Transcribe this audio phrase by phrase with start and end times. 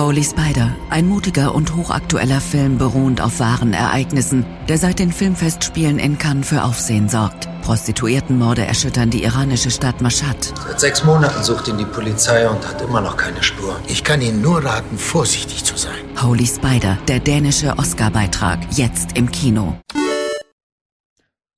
[0.00, 5.98] Holy Spider, ein mutiger und hochaktueller Film beruhend auf wahren Ereignissen, der seit den Filmfestspielen
[5.98, 7.48] in Cannes für Aufsehen sorgt.
[7.60, 10.54] Prostituiertenmorde erschüttern die iranische Stadt Mashhad.
[10.66, 13.78] Seit sechs Monaten sucht ihn die Polizei und hat immer noch keine Spur.
[13.88, 16.00] Ich kann Ihnen nur raten, vorsichtig zu sein.
[16.22, 19.76] Holy Spider, der dänische Oscar-Beitrag, jetzt im Kino.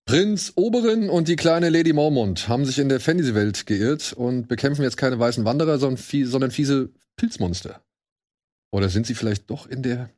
[0.05, 4.83] Prinz Oberin und die kleine Lady Mormont haben sich in der Fantasy-Welt geirrt und bekämpfen
[4.83, 7.81] jetzt keine weißen Wanderer, sondern fiese Pilzmonster.
[8.73, 10.11] Oder sind sie vielleicht doch in der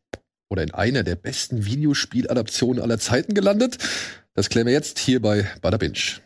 [0.49, 3.79] oder in einer der besten Videospieladaptionen aller Zeiten gelandet?
[4.35, 6.21] Das klären wir jetzt hier bei Bada Binge.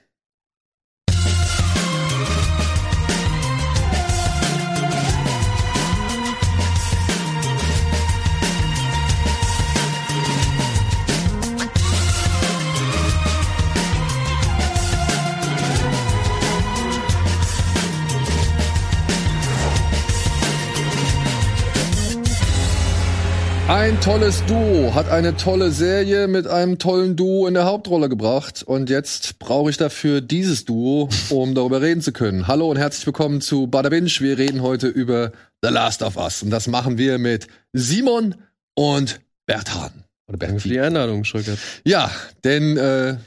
[23.68, 28.62] Ein tolles Duo hat eine tolle Serie mit einem tollen Duo in der Hauptrolle gebracht.
[28.62, 32.48] Und jetzt brauche ich dafür dieses Duo, um darüber reden zu können.
[32.48, 34.08] Hallo und herzlich willkommen zu Bada Binge.
[34.20, 36.42] Wir reden heute über The Last of Us.
[36.42, 38.36] Und das machen wir mit Simon
[38.74, 40.04] und Bertan.
[40.28, 41.58] Oder Danke für die Einladung, Schröckert.
[41.84, 42.10] Ja,
[42.44, 43.18] denn äh,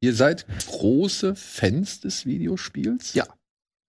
[0.00, 3.12] ihr seid große Fans des Videospiels.
[3.12, 3.26] Ja.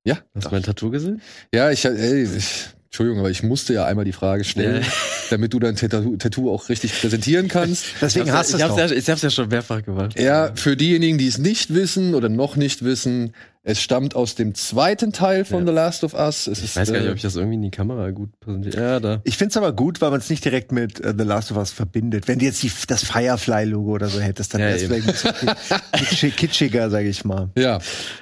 [0.03, 0.17] Ja?
[0.35, 1.21] Hast du mein Tattoo gesehen?
[1.53, 4.87] Ja, ich, ey, ich Entschuldigung, aber ich musste ja einmal die Frage stellen, ja.
[5.29, 7.85] damit du dein Tattoo, Tattoo, auch richtig präsentieren kannst.
[8.01, 10.19] Deswegen hast du es ja, Ich hab's ja schon mehrfach gemacht.
[10.19, 14.55] Ja, für diejenigen, die es nicht wissen oder noch nicht wissen, es stammt aus dem
[14.55, 15.67] zweiten Teil von ja.
[15.67, 16.47] The Last of Us.
[16.47, 18.31] Es ich ist, weiß gar nicht, äh, ob ich das irgendwie in die Kamera gut
[18.39, 18.81] präsentiere.
[18.81, 19.21] Ja, da.
[19.23, 21.69] Ich find's aber gut, weil man es nicht direkt mit uh, The Last of Us
[21.69, 22.27] verbindet.
[22.27, 27.05] Wenn du jetzt die, das Firefly-Logo oder so hättest, dann wäre es vielleicht kitschiger, sag
[27.05, 27.49] ich mal.
[27.55, 27.79] Ja.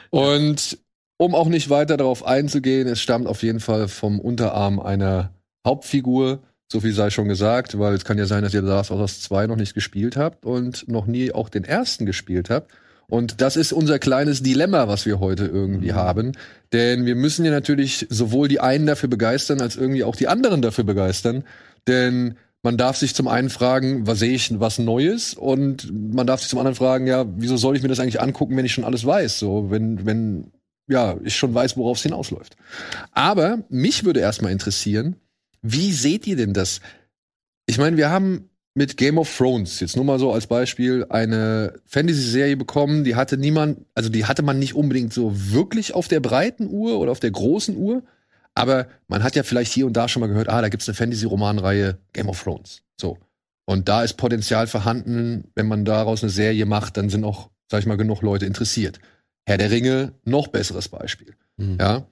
[0.09, 0.77] Und
[1.17, 5.31] um auch nicht weiter darauf einzugehen, es stammt auf jeden Fall vom Unterarm einer
[5.65, 6.39] Hauptfigur.
[6.71, 9.21] So viel sei schon gesagt, weil es kann ja sein, dass ihr Last of Us
[9.21, 12.71] 2 noch nicht gespielt habt und noch nie auch den ersten gespielt habt.
[13.09, 15.95] Und das ist unser kleines Dilemma, was wir heute irgendwie mhm.
[15.95, 16.31] haben.
[16.73, 20.61] Denn wir müssen ja natürlich sowohl die einen dafür begeistern, als irgendwie auch die anderen
[20.61, 21.45] dafür begeistern.
[21.87, 25.35] Denn man darf sich zum einen fragen, was sehe ich was Neues?
[25.35, 28.57] Und man darf sich zum anderen fragen, ja, wieso soll ich mir das eigentlich angucken,
[28.57, 29.39] wenn ich schon alles weiß?
[29.39, 30.51] So, wenn, wenn
[30.87, 32.55] ja, ich schon weiß, worauf es hinausläuft.
[33.11, 35.17] Aber mich würde erstmal interessieren,
[35.61, 36.81] wie seht ihr denn das?
[37.65, 41.73] Ich meine, wir haben mit Game of Thrones, jetzt nur mal so als Beispiel, eine
[41.85, 46.19] Fantasy-Serie bekommen, die hatte niemand, also die hatte man nicht unbedingt so wirklich auf der
[46.19, 48.03] breiten Uhr oder auf der großen Uhr,
[48.53, 50.95] aber man hat ja vielleicht hier und da schon mal gehört, ah, da gibt's eine
[50.95, 52.83] Fantasy-Romanreihe Game of Thrones.
[53.01, 53.17] So.
[53.65, 57.79] Und da ist Potenzial vorhanden, wenn man daraus eine Serie macht, dann sind auch, sag
[57.79, 58.99] ich mal, genug Leute interessiert.
[59.47, 61.33] Herr der Ringe, noch besseres Beispiel.
[61.55, 61.77] Mhm.
[61.79, 62.05] Ja.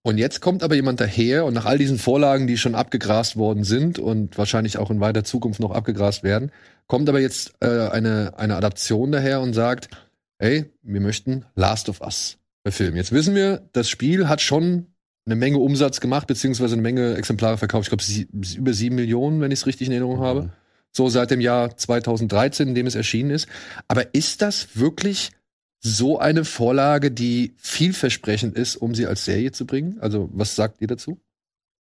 [0.00, 3.62] Und jetzt kommt aber jemand daher und nach all diesen Vorlagen, die schon abgegrast worden
[3.62, 6.50] sind und wahrscheinlich auch in weiter Zukunft noch abgegrast werden,
[6.86, 9.90] kommt aber jetzt äh, eine, eine Adaption daher und sagt,
[10.38, 12.96] ey, wir möchten Last of Us verfilmen.
[12.96, 14.86] Jetzt wissen wir, das Spiel hat schon
[15.26, 17.84] eine Menge Umsatz gemacht, beziehungsweise eine Menge Exemplare verkauft.
[17.84, 20.24] Ich glaube, sie, über sieben Millionen, wenn ich es richtig in Erinnerung mhm.
[20.24, 20.50] habe.
[20.90, 23.46] So seit dem Jahr 2013, in dem es erschienen ist.
[23.88, 25.32] Aber ist das wirklich
[25.80, 29.98] so eine Vorlage, die vielversprechend ist, um sie als Serie zu bringen?
[30.00, 31.20] Also, was sagt ihr dazu?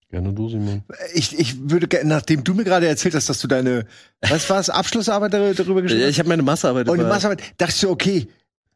[0.09, 0.83] Gerne du, Simon.
[1.13, 3.85] Ich, ich würde, nachdem du mir gerade erzählt hast, dass du deine,
[4.21, 6.11] was war es, Abschlussarbeit darüber geschrieben hast?
[6.11, 6.87] Ich habe meine Massearbeit.
[6.87, 8.27] Und die Massearbeit, dachte du, okay,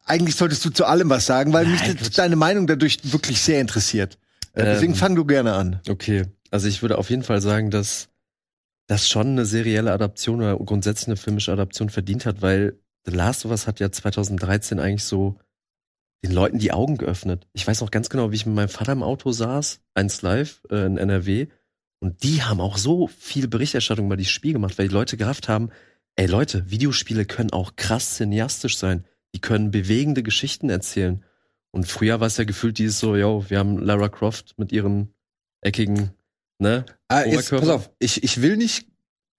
[0.03, 3.61] eigentlich solltest du zu allem was sagen, weil Nein, mich deine Meinung dadurch wirklich sehr
[3.61, 4.17] interessiert.
[4.53, 5.79] Äh, ähm, Deswegen fang du gerne an.
[5.87, 8.09] Okay, also ich würde auf jeden Fall sagen, dass
[8.87, 13.45] das schon eine serielle Adaption oder grundsätzlich eine filmische Adaption verdient hat, weil The Last
[13.45, 15.37] of Us hat ja 2013 eigentlich so
[16.23, 17.47] den Leuten die Augen geöffnet.
[17.53, 20.61] Ich weiß noch ganz genau, wie ich mit meinem Vater im Auto saß, eins live
[20.69, 21.47] äh, in NRW.
[21.99, 25.49] Und die haben auch so viel Berichterstattung über dieses Spiel gemacht, weil die Leute gerafft
[25.49, 25.69] haben,
[26.15, 29.05] ey Leute, Videospiele können auch krass cineastisch sein.
[29.33, 31.23] Die können bewegende Geschichten erzählen.
[31.71, 35.13] Und früher war es ja gefühlt dieses so, yo, wir haben Lara Croft mit ihren
[35.61, 36.11] eckigen,
[36.59, 36.85] ne?
[37.07, 38.87] Ah, jetzt, pass auf, ich, ich will nicht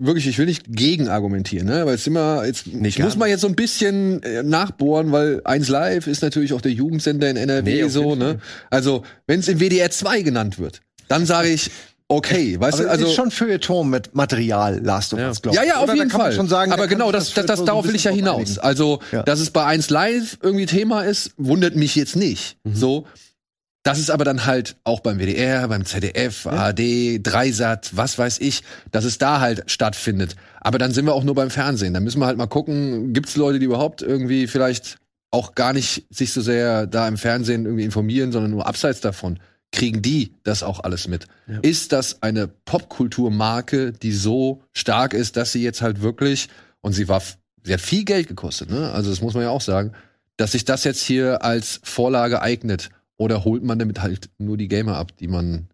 [0.04, 1.86] wirklich, ich will nicht gegen argumentieren, ne?
[1.86, 5.68] Weil es immer, jetzt nicht muss man jetzt so ein bisschen äh, nachbohren, weil eins
[5.68, 8.38] Live ist natürlich auch der Jugendsender in NRW nee, so, ne?
[8.70, 11.70] Also, wenn es in WDR 2 genannt wird, dann sage ich,
[12.08, 15.62] okay, weißt aber du, also ist schon Feuilleton mit Material, Last of Us, glaube ich.
[15.62, 16.32] Ja, ja, auf Oder jeden Fall.
[16.32, 18.58] Schon sagen, aber genau, das, das, das, darauf will ich ja hinaus.
[18.58, 19.22] Also, ja.
[19.22, 22.56] dass es bei eins Live irgendwie Thema ist, wundert mich jetzt nicht.
[22.64, 22.74] Mhm.
[22.74, 23.06] So,
[23.82, 26.52] das ist aber dann halt auch beim WDR, beim ZDF, ja.
[26.52, 30.36] ARD, Dreisat, was weiß ich, dass es da halt stattfindet.
[30.60, 31.94] Aber dann sind wir auch nur beim Fernsehen.
[31.94, 34.98] Da müssen wir halt mal gucken, gibt es Leute, die überhaupt irgendwie vielleicht
[35.32, 39.38] auch gar nicht sich so sehr da im Fernsehen irgendwie informieren, sondern nur abseits davon.
[39.72, 41.26] kriegen die das auch alles mit?
[41.48, 41.58] Ja.
[41.62, 46.48] Ist das eine Popkulturmarke, die so stark ist, dass sie jetzt halt wirklich,
[46.82, 47.22] und sie war,
[47.64, 48.92] sie hat viel Geld gekostet, ne?
[48.92, 49.92] Also das muss man ja auch sagen,
[50.36, 52.90] dass sich das jetzt hier als Vorlage eignet.
[53.22, 55.68] Oder holt man damit halt nur die Gamer ab, die man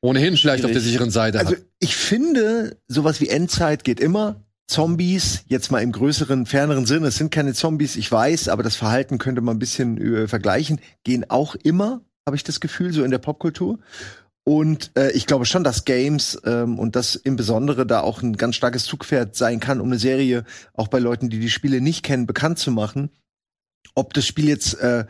[0.00, 1.58] ohnehin vielleicht auf der sicheren Seite also, hat?
[1.58, 4.44] Also ich finde, sowas wie Endzeit geht immer.
[4.68, 8.74] Zombies, jetzt mal im größeren, ferneren Sinne, es sind keine Zombies, ich weiß, aber das
[8.74, 13.04] Verhalten könnte man ein bisschen äh, vergleichen, gehen auch immer habe ich das Gefühl, so
[13.04, 13.78] in der Popkultur.
[14.44, 18.36] Und äh, ich glaube schon, dass Games ähm, und das im Besondere da auch ein
[18.36, 20.44] ganz starkes Zugpferd sein kann, um eine Serie
[20.74, 23.10] auch bei Leuten, die die Spiele nicht kennen, bekannt zu machen.
[23.94, 25.06] Ob das Spiel jetzt äh,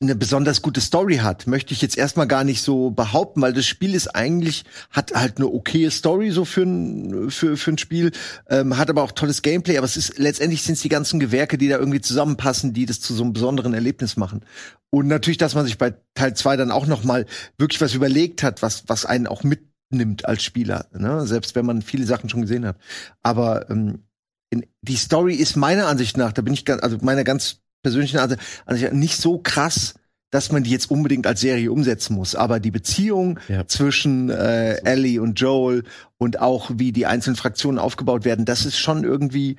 [0.00, 3.64] eine besonders gute Story hat, möchte ich jetzt erstmal gar nicht so behaupten, weil das
[3.64, 8.12] Spiel ist eigentlich, hat halt eine okaye Story so für ein, für, für ein Spiel,
[8.50, 11.56] ähm, hat aber auch tolles Gameplay, aber es ist, letztendlich sind es die ganzen Gewerke,
[11.56, 14.44] die da irgendwie zusammenpassen, die das zu so einem besonderen Erlebnis machen.
[14.90, 17.24] Und natürlich, dass man sich bei Teil 2 dann auch noch mal
[17.56, 21.26] wirklich was überlegt hat, was, was einen auch mitnimmt als Spieler, ne?
[21.26, 22.76] selbst wenn man viele Sachen schon gesehen hat.
[23.22, 24.04] Aber ähm,
[24.50, 28.18] in, die Story ist meiner Ansicht nach, da bin ich ganz, also meiner ganz persönlichen
[28.18, 29.94] Art, also nicht so krass,
[30.30, 32.34] dass man die jetzt unbedingt als Serie umsetzen muss.
[32.34, 33.66] Aber die Beziehung ja.
[33.68, 35.84] zwischen äh, Ellie und Joel
[36.18, 39.56] und auch wie die einzelnen Fraktionen aufgebaut werden, das ist schon irgendwie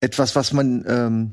[0.00, 1.32] etwas, was man ähm,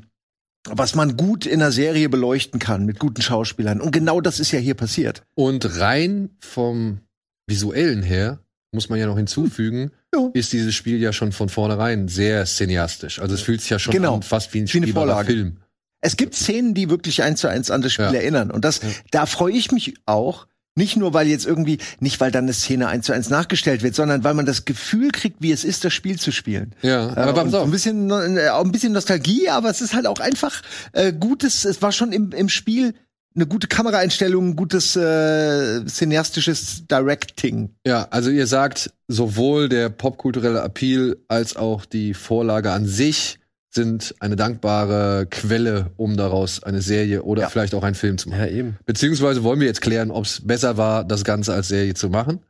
[0.68, 3.80] was man gut in einer Serie beleuchten kann mit guten Schauspielern.
[3.80, 5.24] Und genau das ist ja hier passiert.
[5.34, 7.00] Und rein vom
[7.48, 8.38] visuellen her
[8.72, 10.30] muss man ja noch hinzufügen, ja.
[10.34, 13.20] ist dieses Spiel ja schon von vornherein sehr cineastisch.
[13.20, 14.16] Also es fühlt sich ja schon genau.
[14.16, 15.58] an, fast wie ein spielbarer Film.
[16.02, 18.12] Es gibt Szenen, die wirklich eins zu eins an das Spiel ja.
[18.12, 18.50] erinnern.
[18.50, 18.88] Und das, ja.
[19.10, 20.46] da freue ich mich auch.
[20.74, 23.94] Nicht nur, weil jetzt irgendwie, nicht weil dann eine Szene eins zu eins nachgestellt wird,
[23.94, 26.74] sondern weil man das Gefühl kriegt, wie es ist, das Spiel zu spielen.
[26.80, 30.18] Ja, äh, aber äh, ein bisschen, äh, ein bisschen Nostalgie, aber es ist halt auch
[30.18, 30.62] einfach
[30.92, 32.94] äh, gutes, es war schon im, im Spiel
[33.34, 37.74] eine gute Kameraeinstellung, gutes äh, cineastisches Directing.
[37.86, 43.38] Ja, also ihr sagt, sowohl der popkulturelle Appeal als auch die Vorlage an sich
[43.74, 47.48] sind eine dankbare Quelle, um daraus eine Serie oder ja.
[47.48, 48.40] vielleicht auch einen Film zu machen.
[48.40, 48.76] Ja, eben.
[48.84, 52.40] Beziehungsweise wollen wir jetzt klären, ob es besser war, das Ganze als Serie zu machen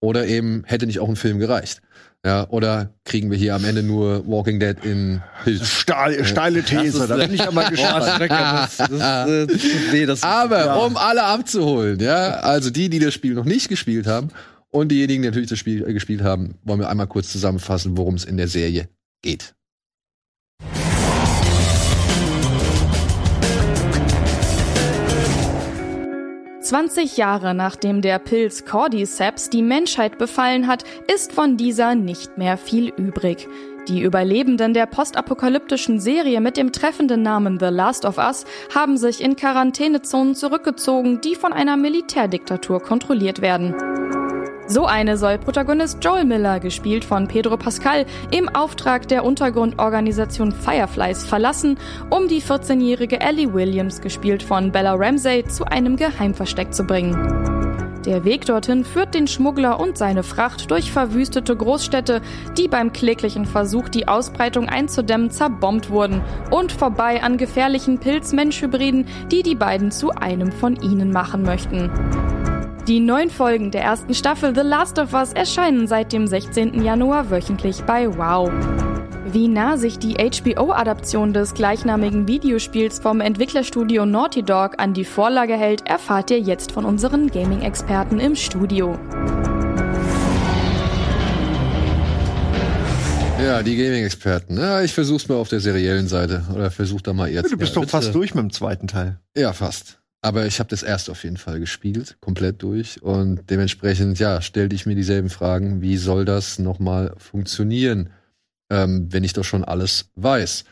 [0.00, 1.80] oder eben hätte nicht auch ein Film gereicht.
[2.24, 5.68] Ja, oder kriegen wir hier am Ende nur Walking Dead in Pilz?
[5.68, 8.20] Stahl, steile These, da bin ich ja mal gespannt.
[10.24, 10.74] Aber ja.
[10.74, 14.30] um alle abzuholen, ja, also die, die das Spiel noch nicht gespielt haben
[14.70, 18.16] und diejenigen, die natürlich das Spiel äh, gespielt haben, wollen wir einmal kurz zusammenfassen, worum
[18.16, 18.88] es in der Serie
[19.22, 19.54] geht.
[26.68, 32.58] 20 Jahre nachdem der Pilz Cordyceps die Menschheit befallen hat, ist von dieser nicht mehr
[32.58, 33.48] viel übrig.
[33.88, 38.44] Die Überlebenden der postapokalyptischen Serie mit dem treffenden Namen The Last of Us
[38.74, 43.74] haben sich in Quarantänezonen zurückgezogen, die von einer Militärdiktatur kontrolliert werden.
[44.70, 51.24] So eine soll Protagonist Joel Miller, gespielt von Pedro Pascal, im Auftrag der Untergrundorganisation Fireflies
[51.24, 51.78] verlassen,
[52.10, 57.14] um die 14-jährige Ellie Williams, gespielt von Bella Ramsey, zu einem Geheimversteck zu bringen.
[58.04, 62.20] Der Weg dorthin führt den Schmuggler und seine Fracht durch verwüstete Großstädte,
[62.58, 66.20] die beim kläglichen Versuch, die Ausbreitung einzudämmen, zerbombt wurden,
[66.50, 71.90] und vorbei an gefährlichen Pilz-Mensch-Hybriden, die die beiden zu einem von ihnen machen möchten.
[72.88, 76.82] Die neun Folgen der ersten Staffel The Last of Us erscheinen seit dem 16.
[76.82, 78.50] Januar wöchentlich bei Wow.
[79.30, 85.52] Wie nah sich die HBO-Adaption des gleichnamigen Videospiels vom Entwicklerstudio Naughty Dog an die Vorlage
[85.52, 88.98] hält, erfahrt ihr jetzt von unseren Gaming-Experten im Studio.
[93.38, 94.56] Ja, die Gaming-Experten.
[94.56, 96.42] Ja, ich versuch's mal auf der seriellen Seite.
[96.54, 97.44] Oder versuch da mal jetzt.
[97.44, 99.18] Ja, du bist ja, doch fast durch mit dem zweiten Teil.
[99.36, 99.97] Ja, fast.
[100.20, 103.02] Aber ich habe das erst auf jeden Fall gespielt, komplett durch.
[103.02, 108.10] Und dementsprechend, ja, stellte ich mir dieselben Fragen, wie soll das nochmal funktionieren,
[108.70, 110.64] ähm, wenn ich doch schon alles weiß.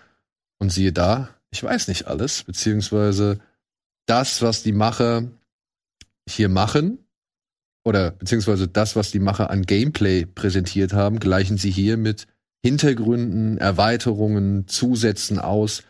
[0.59, 3.39] Und siehe da, ich weiß nicht alles, beziehungsweise
[4.07, 5.31] das, was die Macher
[6.29, 7.07] hier machen,
[7.87, 12.27] oder beziehungsweise das, was die Macher an Gameplay präsentiert haben, gleichen sie hier mit
[12.65, 15.85] Hintergründen, Erweiterungen, Zusätzen aus,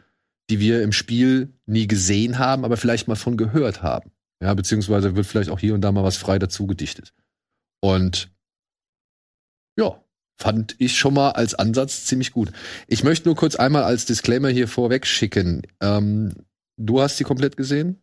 [0.50, 4.10] die wir im Spiel nie gesehen haben, aber vielleicht mal von gehört haben.
[4.42, 7.14] Ja, beziehungsweise wird vielleicht auch hier und da mal was frei dazu gedichtet.
[7.80, 8.30] Und
[9.78, 10.02] ja,
[10.38, 12.52] fand ich schon mal als Ansatz ziemlich gut.
[12.86, 15.62] Ich möchte nur kurz einmal als Disclaimer hier vorweg schicken.
[15.80, 16.32] Ähm,
[16.76, 18.00] du hast sie komplett gesehen?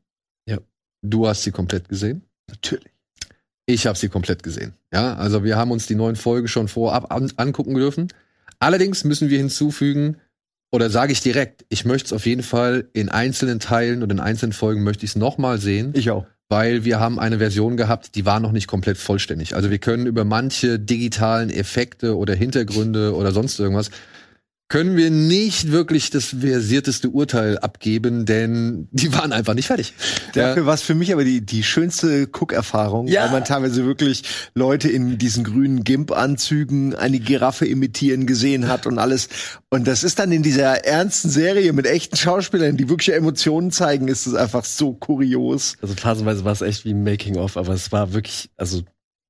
[0.48, 0.58] Ja.
[1.02, 2.24] Du hast sie komplett gesehen?
[2.50, 2.92] Natürlich.
[3.66, 4.74] Ich habe sie komplett gesehen.
[4.92, 8.10] Ja, also wir haben uns die neuen Folgen schon vorab an angucken dürfen.
[8.60, 10.18] Allerdings müssen wir hinzufügen,
[10.74, 14.20] oder sage ich direkt, ich möchte es auf jeden Fall in einzelnen Teilen und in
[14.20, 15.94] einzelnen Folgen möchte ich es nochmal sehen.
[15.96, 16.26] Ich auch.
[16.50, 19.56] weil wir haben eine Version gehabt, die war noch nicht komplett vollständig.
[19.56, 23.92] Also wir können über manche digitalen Effekte oder Hintergründe oder sonst irgendwas
[24.74, 29.94] können wir nicht wirklich das versierteste Urteil abgeben, denn die waren einfach nicht fertig.
[30.34, 33.26] Dafür war es für mich aber die, die schönste Cook-Erfahrung, Ja.
[33.26, 34.24] weil man teilweise wirklich
[34.56, 39.30] Leute in diesen grünen Gimp-Anzügen eine Giraffe imitieren gesehen hat und alles.
[39.70, 44.08] Und das ist dann in dieser ernsten Serie mit echten Schauspielern, die wirklich Emotionen zeigen,
[44.08, 45.76] ist es einfach so kurios.
[45.84, 48.82] Also phasenweise war es echt wie ein Making-of, aber es war wirklich, also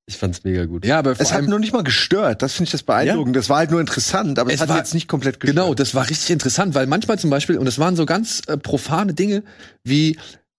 [0.05, 0.85] ich fand's mega gut.
[0.85, 2.41] Ja, aber Es hat nur nicht mal gestört.
[2.41, 3.35] Das finde ich das beeindruckend.
[3.35, 5.55] Das war halt nur interessant, aber es, Es hat war- jetzt nicht komplett gestört.
[5.55, 8.57] genau, das war richtig interessant, weil manchmal zum Beispiel, und es waren so ganz äh,
[8.57, 9.43] profane Dinge,
[9.83, 10.17] wie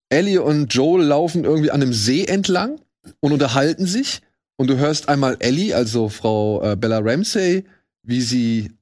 [0.08, 2.80] Ellie und Joel laufen irgendwie an einem See entlang
[3.20, 4.22] und unterhalten sich
[4.56, 7.64] und du hörst einmal Ellie, also Frau äh, Bella Ramsey,
[8.02, 8.72] wie sie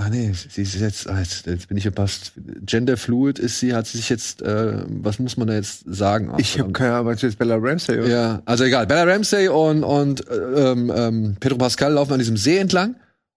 [0.00, 2.32] Ah nee, sie ist jetzt, ah, jetzt, jetzt bin ich verpasst.
[2.64, 6.30] Genderfluid ist sie, hat sie sich jetzt, äh, was muss man da jetzt sagen?
[6.32, 8.08] Ach, Ich habe keine Ahnung, was jetzt Bella Ramsey oder?
[8.08, 8.86] Ja, also egal.
[8.86, 12.94] Bella Ramsey und, und äh, ähm, ähm, Pedro Pascal laufen an diesem See entlang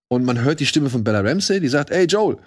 [0.08, 2.38] und man hört die Stimme von Bella Ramsey, die sagt, ey Joel.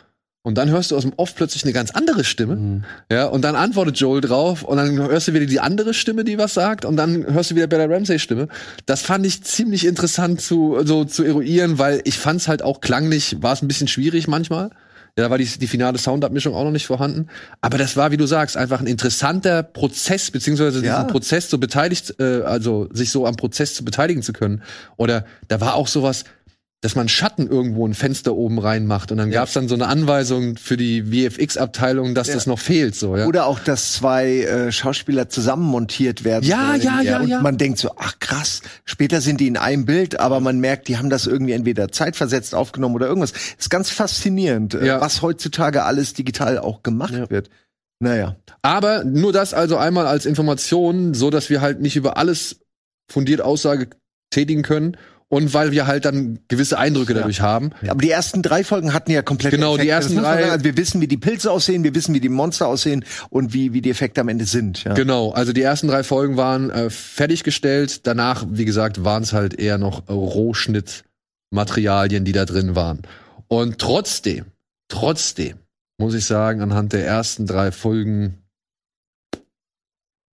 [0.46, 2.56] Und dann hörst du aus dem Off plötzlich eine ganz andere Stimme.
[2.56, 2.84] Mhm.
[3.10, 6.36] Ja, und dann antwortet Joel drauf und dann hörst du wieder die andere Stimme, die
[6.36, 8.48] was sagt und dann hörst du wieder Bella Ramsey Stimme.
[8.84, 13.38] Das fand ich ziemlich interessant zu so zu eruieren, weil ich fand's halt auch klanglich
[13.40, 14.68] war es ein bisschen schwierig manchmal.
[15.16, 17.28] Ja, da war die, die finale Soundabmischung auch noch nicht vorhanden.
[17.60, 20.96] Aber das war, wie du sagst, einfach ein interessanter Prozess, beziehungsweise Ja.
[20.96, 24.62] diesen Prozess so beteiligt, äh, also sich so am Prozess zu beteiligen zu können.
[24.96, 26.24] Oder da war auch sowas,
[26.84, 30.58] dass man Schatten irgendwo ein Fenster oben reinmacht und dann gab's dann so eine Anweisung
[30.58, 32.34] für die VFX-Abteilung, dass Ja.
[32.34, 32.94] das noch fehlt.
[32.94, 33.24] So, ja.
[33.26, 36.44] Oder auch, dass zwei äh, Schauspieler zusammen montiert werden.
[36.44, 37.40] Ja, ja, ja, Und ja.
[37.40, 40.98] man denkt so, ach krass, später sind die in einem Bild, aber man merkt, die
[40.98, 43.32] haben das irgendwie entweder zeitversetzt aufgenommen oder irgendwas.
[43.58, 45.00] Ist ganz faszinierend, äh, Ja.
[45.00, 47.30] was heutzutage alles digital auch gemacht Ja.
[47.30, 47.48] wird.
[47.98, 48.36] Naja.
[48.60, 52.56] Aber nur das also einmal als Information, so dass wir halt nicht über alles
[53.10, 53.88] fundiert Aussage
[54.28, 54.98] tätigen können
[55.34, 57.70] und weil wir halt dann gewisse Eindrücke dadurch haben.
[57.88, 59.92] Aber die ersten drei Folgen hatten ja komplett Genau, die Effekte.
[59.94, 60.52] ersten muss man drei- sagen.
[60.52, 63.72] Also wir wissen, wie die Pilze aussehen, wir wissen, wie die Monster aussehen und wie,
[63.72, 64.84] wie die Effekte am Ende sind.
[64.84, 64.94] Ja.
[64.94, 68.06] Genau, also die ersten drei Folgen waren äh, fertiggestellt.
[68.06, 73.02] Danach, wie gesagt, waren es halt eher noch äh, Rohschnittmaterialien, die da drin waren.
[73.48, 74.46] Und trotzdem,
[74.88, 75.56] trotzdem
[75.98, 78.38] muss ich sagen, anhand der ersten drei Folgen,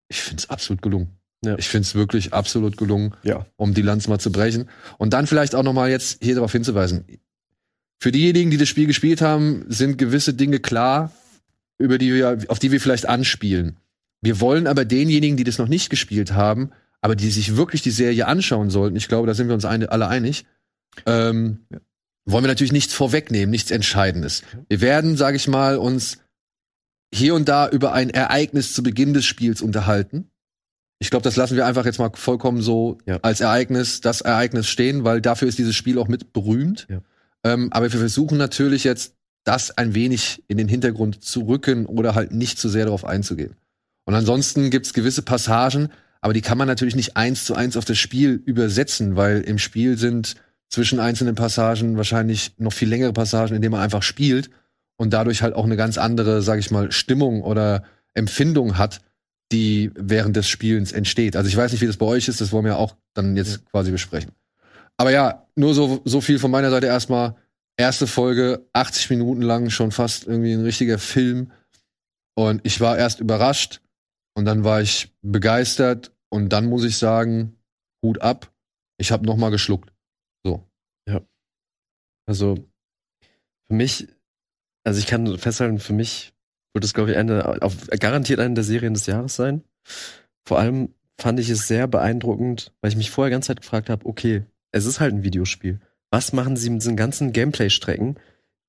[0.09, 1.09] ich finde es absolut gelungen.
[1.45, 1.57] Ja.
[1.59, 3.47] Ich finde es wirklich absolut gelungen, Ja.
[3.57, 4.69] um die Lanz mal zu brechen.
[4.99, 7.05] Und dann vielleicht auch noch mal jetzt hier darauf hinzuweisen.
[7.99, 11.13] Für diejenigen, die das Spiel gespielt haben, sind gewisse Dinge klar,
[11.79, 13.77] über die wir, auf die wir vielleicht anspielen.
[14.23, 17.91] Wir wollen aber denjenigen, die das noch nicht gespielt haben, aber die sich wirklich die
[17.91, 20.45] Serie anschauen sollten, ich glaube, da sind wir uns eine, alle einig,
[21.07, 21.61] ähm,
[22.27, 24.43] wollen wir natürlich nichts vorwegnehmen, nichts Entscheidendes.
[24.69, 26.19] Wir werden, sage ich mal, uns
[27.15, 30.30] hier und da über ein Ereignis zu Beginn des Spiels unterhalten.
[31.03, 33.19] Ich glaube, das lassen wir einfach jetzt mal vollkommen so Ja.
[33.23, 36.87] als Ereignis, das Ereignis stehen, weil dafür ist dieses Spiel auch mit berühmt.
[36.91, 37.01] Ja.
[37.43, 39.15] Ähm, aber wir versuchen natürlich jetzt,
[39.45, 43.57] das ein wenig in den Hintergrund zu rücken oder halt nicht zu sehr darauf einzugehen.
[44.05, 45.89] Und ansonsten gibt's gewisse Passagen,
[46.21, 49.59] aber die kann man natürlich nicht eins zu eins auf das Spiel übersetzen, weil im
[49.59, 50.35] Spiel sind
[50.69, 54.51] zwischen einzelnen Passagen wahrscheinlich noch viel längere Passagen, in denen man einfach spielt
[54.97, 59.01] und dadurch halt auch eine ganz andere, sag ich mal, Stimmung oder Empfindung hat,
[59.53, 61.37] die während des Spielens entsteht.
[61.37, 63.65] Also ich weiß nicht, wie das bei euch ist, das wollen wir auch dann jetzt
[63.67, 64.33] quasi besprechen.
[64.97, 67.37] Aber ja, nur so, so viel von meiner Seite erstmal.
[67.77, 71.53] Erste Folge, 80 Minuten lang, schon fast irgendwie ein richtiger Film.
[72.35, 73.81] Und ich war erst überrascht
[74.35, 77.57] und dann war ich begeistert und dann muss ich sagen,
[78.05, 78.53] Hut ab.
[78.99, 79.93] Ich habe noch mal geschluckt.
[80.45, 80.71] So.
[82.27, 82.55] Also
[83.67, 84.07] für mich,
[84.85, 86.33] also ich kann festhalten, für mich
[86.73, 89.63] wird es, glaube ich, eine, auf, garantiert eine der Serien des Jahres sein.
[90.45, 94.07] Vor allem fand ich es sehr beeindruckend, weil ich mich vorher ganz Zeit gefragt habe,
[94.07, 95.81] okay, es ist halt ein Videospiel.
[96.11, 98.17] Was machen sie mit diesen ganzen Gameplay-Strecken,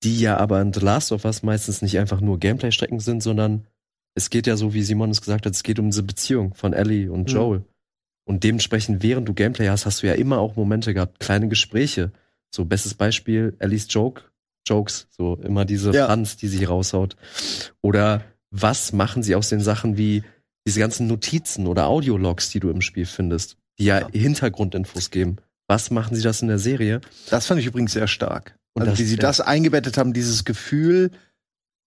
[0.03, 3.65] die ja aber in The Last of Us meistens nicht einfach nur Gameplay-Strecken sind, sondern
[4.15, 6.73] es geht ja so, wie Simon es gesagt hat, es geht um diese Beziehung von
[6.73, 7.33] Ellie und Mhm.
[7.35, 7.65] Joel.
[8.25, 12.11] Und dementsprechend, während du Gameplay hast, hast du ja immer auch Momente gehabt, kleine Gespräche.
[12.53, 14.23] So, bestes Beispiel, Ellies Joke,
[14.67, 16.07] Jokes, so immer diese Ja.
[16.07, 17.15] Fans, die sie raushaut.
[17.81, 20.23] Oder was machen sie aus den Sachen wie
[20.67, 25.37] diese ganzen Notizen oder Audiologs, die du im Spiel findest, die ja, Hintergrundinfos geben.
[25.67, 27.01] Was machen sie das in der Serie?
[27.29, 28.55] Das fand ich übrigens sehr stark.
[28.73, 29.21] Und also das- wie sie ja.
[29.21, 31.11] das eingebettet haben, dieses Gefühl,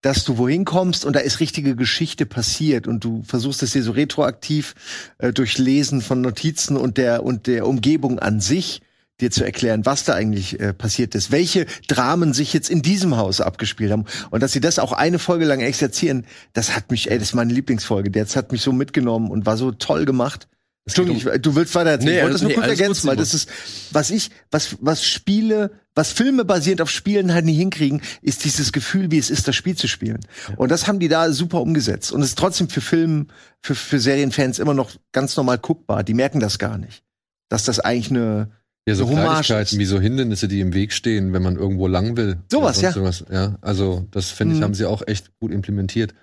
[0.02, 3.82] dass du wohin kommst und da ist richtige Geschichte passiert und du versuchst es dir
[3.82, 4.74] so retroaktiv
[5.18, 8.82] äh, durch Lesen von Notizen und der und der Umgebung an sich
[9.20, 13.16] dir zu erklären, was da eigentlich äh, passiert ist, welche Dramen sich jetzt in diesem
[13.16, 17.10] Haus abgespielt haben und dass sie das auch eine Folge lang exerzieren, das hat mich,
[17.10, 20.48] ey, das ist meine Lieblingsfolge, das hat mich so mitgenommen und war so toll gemacht.
[20.86, 22.10] Entschuldigung, ich, du willst weiter erzählen.
[22.10, 23.48] Nee, ich wollte das nur nee, kurz ergänzen, weil das ist,
[23.92, 28.70] was ich, was, was Spiele, was Filme basierend auf Spielen halt nie hinkriegen, ist dieses
[28.70, 30.20] Gefühl, wie es ist, das Spiel zu spielen.
[30.56, 32.12] Und das haben die da super umgesetzt.
[32.12, 33.28] Und es ist trotzdem für Film,
[33.62, 36.04] für, für Serienfans immer noch ganz normal guckbar.
[36.04, 37.02] Die merken das gar nicht.
[37.48, 38.50] Dass das eigentlich eine,
[38.86, 42.16] Ja, so Hommage Kleinigkeiten wie so Hindernisse, die im Weg stehen, wenn man irgendwo lang
[42.18, 42.36] will.
[42.50, 42.90] Sowas, ja.
[42.90, 43.24] Irgendwas.
[43.30, 43.56] ja.
[43.62, 44.64] Also, das finde ich, Mhm.
[44.64, 46.14] haben sie auch echt gut implementiert.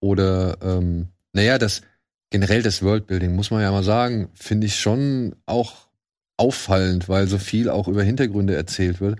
[0.00, 1.82] Oder, ähm, naja, das
[2.30, 5.88] generell das Worldbuilding, muss man ja mal sagen, finde ich schon auch
[6.36, 9.18] auffallend, weil so viel auch über Hintergründe erzählt wird.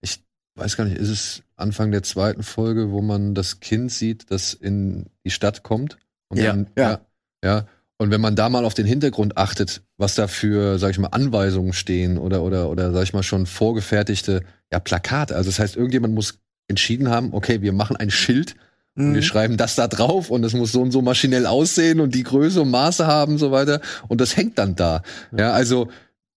[0.00, 0.20] Ich
[0.56, 4.54] weiß gar nicht, ist es Anfang der zweiten Folge, wo man das Kind sieht, das
[4.54, 5.98] in die Stadt kommt?
[6.28, 6.90] Und Ja, dann, ja.
[6.90, 7.00] ja.
[7.44, 7.66] Ja.
[8.00, 11.08] Und wenn man da mal auf den Hintergrund achtet, was da für, sag ich mal,
[11.08, 15.34] Anweisungen stehen oder, oder, oder, sag ich mal, schon vorgefertigte, ja, Plakate.
[15.34, 16.38] Also das heißt, irgendjemand muss
[16.68, 18.54] entschieden haben, okay, wir machen ein Schild
[18.94, 19.22] und wir Mhm.
[19.22, 22.62] schreiben das da drauf und es muss so und so maschinell aussehen und die Größe
[22.62, 23.80] und Maße haben und so weiter.
[24.08, 25.02] Und das hängt dann da.
[25.36, 25.88] Ja, also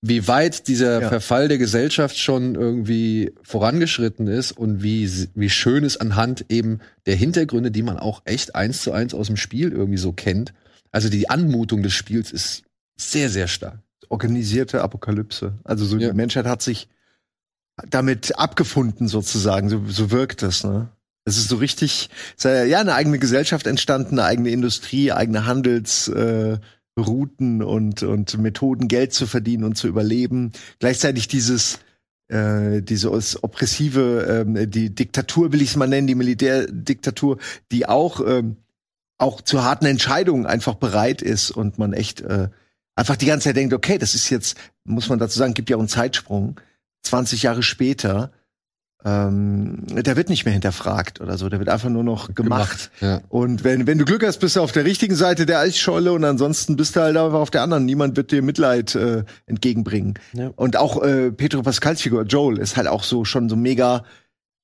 [0.01, 1.09] wie weit dieser Ja.
[1.09, 7.15] Verfall der Gesellschaft schon irgendwie vorangeschritten ist und wie, wie schön es anhand eben der
[7.15, 10.53] Hintergründe, die man auch echt eins zu eins aus dem Spiel irgendwie so kennt.
[10.91, 12.63] Also die Anmutung des Spiels ist
[12.97, 13.79] sehr, sehr stark.
[14.09, 15.53] organisierte Apokalypse.
[15.63, 16.09] Also so Ja.
[16.09, 16.89] die Menschheit hat sich
[17.89, 19.69] damit abgefunden sozusagen.
[19.69, 20.65] So, so wirkt es.
[20.65, 20.89] Ne?
[21.23, 22.09] Es ist so richtig,
[22.43, 26.61] ja eine eigene Gesellschaft entstanden, eine eigene Industrie, eigene Handelsrouten
[27.61, 30.51] äh, und und Methoden, Geld zu verdienen und zu überleben.
[30.79, 31.79] Gleichzeitig dieses
[32.27, 37.37] äh, diese os- oppressive, ähm, die Diktatur will ich es mal nennen, die Militärdiktatur,
[37.71, 38.57] die auch ähm,
[39.21, 42.49] auch zu harten Entscheidungen einfach bereit ist und man echt äh,
[42.95, 45.75] einfach die ganze Zeit denkt, okay, das ist jetzt, muss man dazu sagen, gibt ja
[45.75, 46.59] auch einen Zeitsprung,
[47.03, 48.31] 20 Jahre später,
[49.03, 52.91] ähm, der wird nicht mehr hinterfragt oder so, der wird einfach nur noch gemacht.
[52.99, 53.21] Ja.
[53.29, 56.23] Und wenn, wenn du Glück hast, bist du auf der richtigen Seite der Eisscholle und
[56.23, 57.85] ansonsten bist du halt einfach auf der anderen.
[57.85, 60.15] Niemand wird dir Mitleid äh, entgegenbringen.
[60.33, 60.51] Ja.
[60.55, 64.03] Und auch äh, Pedro Pascals Figur, Joel, ist halt auch so schon so mega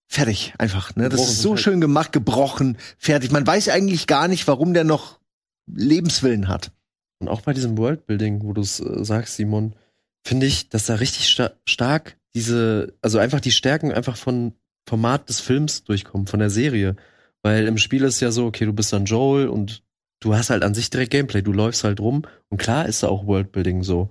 [0.07, 0.95] fertig einfach.
[0.95, 1.09] Ne?
[1.09, 3.31] Das Gebrochen ist so schön gemacht, gebrochen, fertig.
[3.31, 5.19] Man weiß eigentlich gar nicht, warum der noch
[5.67, 6.71] Lebenswillen hat.
[7.19, 9.75] Und auch bei diesem Worldbuilding, wo du es äh, sagst, Simon,
[10.23, 14.53] finde ich, dass da richtig sta stark diese, also einfach die Stärken einfach von
[14.87, 16.95] Format des Films durchkommen, von der Serie.
[17.41, 19.83] Weil im Spiel ist ja so, okay, du bist dann Joel und
[20.19, 23.07] du hast halt an sich direkt Gameplay, du läufst halt rum und klar ist da
[23.07, 24.09] auch Worldbuilding so,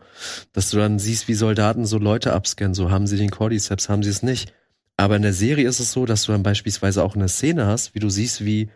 [0.52, 4.02] dass du dann siehst, wie Soldaten so Leute abscannen, so haben sie den Cordyceps, haben
[4.02, 4.52] sie es nicht.
[4.96, 7.94] Aber in der Serie ist es so, dass du dann beispielsweise auch eine Szene hast,
[7.94, 8.70] wie du siehst, wie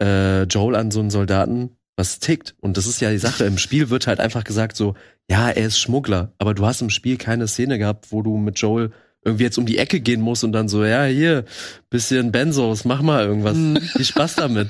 [0.00, 2.54] äh, Joel an so einen Soldaten was tickt.
[2.60, 3.44] Und das ist ja die Sache.
[3.44, 4.94] Im Spiel wird halt einfach gesagt so,
[5.28, 6.32] ja, er ist Schmuggler.
[6.38, 8.92] Aber du hast im Spiel keine Szene gehabt, wo du mit Joel
[9.24, 11.44] irgendwie jetzt um die Ecke gehen musst und dann so, ja, hier,
[11.90, 13.56] bisschen Benzos, mach mal irgendwas.
[13.92, 14.68] Viel Spaß damit.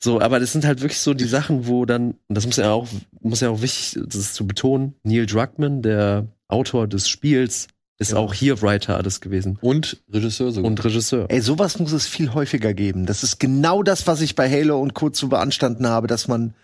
[0.00, 2.70] So, aber das sind halt wirklich so die Sachen, wo dann, und das muss ja
[2.70, 2.88] auch,
[3.20, 8.14] muss ja auch wichtig, das ist zu betonen, Neil Druckmann, der Autor des Spiels, ist
[8.14, 9.58] auch hier Writer alles gewesen.
[9.60, 10.70] Und Regisseur sogar.
[10.70, 11.26] Und Regisseur.
[11.28, 13.06] Ey, sowas muss es viel häufiger geben.
[13.06, 15.10] Das ist genau das, was ich bei Halo und Co.
[15.10, 16.54] zu beanstanden habe, dass man,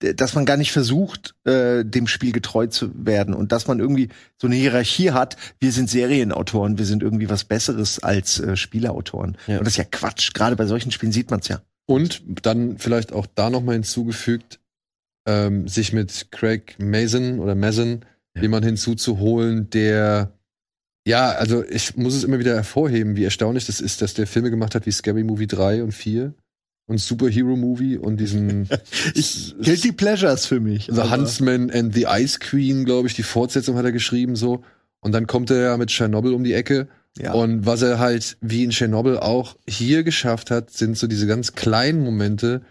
[0.00, 4.10] dass man gar nicht versucht, äh, dem Spiel getreu zu werden und dass man irgendwie
[4.36, 5.36] so eine Hierarchie hat.
[5.60, 9.38] Wir sind Serienautoren, wir sind irgendwie was Besseres als äh, Spieleautoren.
[9.46, 9.58] Ja.
[9.58, 10.34] Und das ist ja Quatsch.
[10.34, 11.62] Gerade bei solchen Spielen sieht man es ja.
[11.86, 14.60] Und dann vielleicht auch da nochmal hinzugefügt,
[15.26, 18.42] ähm, sich mit Craig Mason oder Mason Ja.
[18.42, 20.32] jemand hinzuzuholen, der
[21.06, 24.50] ja, also ich muss es immer wieder hervorheben, wie erstaunlich das ist, dass der Filme
[24.50, 26.34] gemacht hat wie Scary Movie 3 und 4
[26.86, 28.68] und Superhero Movie und diesen
[29.14, 30.86] Ich, Guilty Pleasures für mich.
[30.86, 34.62] The Aber- Huntsman and the Ice Queen, glaube ich, die Fortsetzung hat er geschrieben so.
[35.00, 36.88] Und dann kommt er ja mit Chernobyl um die Ecke.
[37.18, 37.32] Ja.
[37.32, 41.52] Und was er halt wie in Chernobyl auch hier geschafft hat, sind so diese ganz
[41.54, 42.62] kleinen Momente,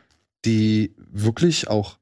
[0.45, 1.97] die wirklich auch,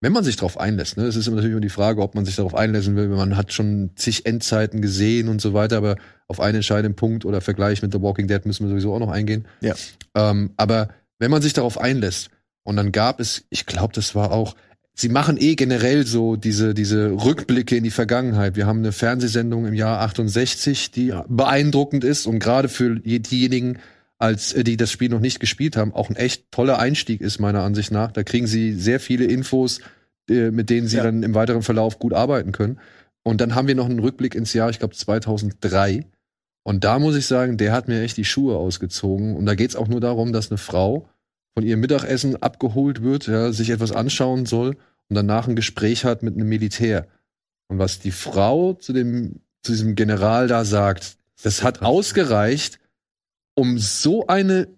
[0.00, 2.24] wenn man sich darauf einlässt, ne, es ist immer natürlich immer die Frage, ob man
[2.24, 6.40] sich darauf einlassen will, man hat schon zig Endzeiten gesehen und so weiter, aber auf
[6.40, 9.46] einen entscheidenden Punkt oder Vergleich mit The Walking Dead müssen wir sowieso auch noch eingehen.
[9.60, 9.74] Ja.
[10.14, 12.30] Ähm, aber wenn man sich darauf einlässt,
[12.62, 14.54] und dann gab es, ich glaube, das war auch,
[14.94, 18.54] sie machen eh generell so diese, diese Rückblicke in die Vergangenheit.
[18.54, 23.78] Wir haben eine Fernsehsendung im Jahr 68, die beeindruckend ist und gerade für je- diejenigen,
[24.20, 27.40] als äh, die das Spiel noch nicht gespielt haben, auch ein echt toller Einstieg ist,
[27.40, 28.12] meiner Ansicht nach.
[28.12, 29.80] Da kriegen sie sehr viele Infos,
[30.28, 31.02] äh, mit denen sie Ja.
[31.02, 32.78] dann im weiteren Verlauf gut arbeiten können.
[33.22, 36.06] Und dann haben wir noch einen Rückblick ins Jahr, ich glaube 2003.
[36.62, 39.36] Und da muss ich sagen, der hat mir echt die Schuhe ausgezogen.
[39.36, 41.08] Und da geht's auch nur darum, dass eine Frau
[41.54, 44.76] von ihrem Mittagessen abgeholt wird, ja, sich etwas anschauen soll
[45.08, 47.06] und danach ein Gespräch hat mit einem Militär.
[47.68, 52.79] Und was die Frau zu dem zu diesem General da sagt, das hat ausgereicht,
[53.60, 54.68] um so eine,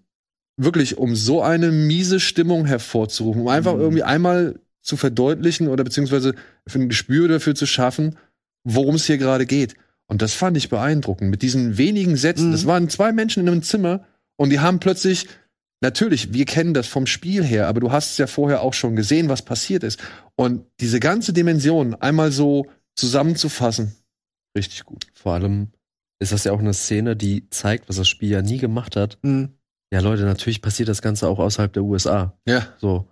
[0.57, 3.81] wirklich, um so eine miese Stimmung hervorzurufen, um einfach Mhm.
[3.81, 6.35] irgendwie einmal zu verdeutlichen oder beziehungsweise
[6.67, 8.17] für ein Gespür dafür zu schaffen,
[8.65, 9.75] worum es hier gerade geht.
[10.07, 11.29] Und das fand ich beeindruckend.
[11.31, 12.49] Mit diesen wenigen Sätzen.
[12.49, 12.51] Mhm.
[12.51, 15.27] Das waren zwei Menschen in einem Zimmer und die haben plötzlich,
[15.81, 18.95] natürlich, wir kennen das vom Spiel her, aber du hast es ja vorher auch schon
[18.97, 19.99] gesehen, was passiert ist.
[20.35, 23.95] Und diese ganze Dimension einmal so zusammenzufassen,
[24.57, 25.07] richtig gut.
[25.13, 25.69] Vor allem
[26.19, 29.17] ist das ja auch eine Szene, die zeigt, was das Spiel ja nie gemacht hat.
[29.21, 29.53] Mhm.
[29.91, 32.33] Ja, Leute, natürlich passiert das Ganze auch außerhalb der USA.
[32.47, 32.67] Ja.
[32.77, 33.07] So.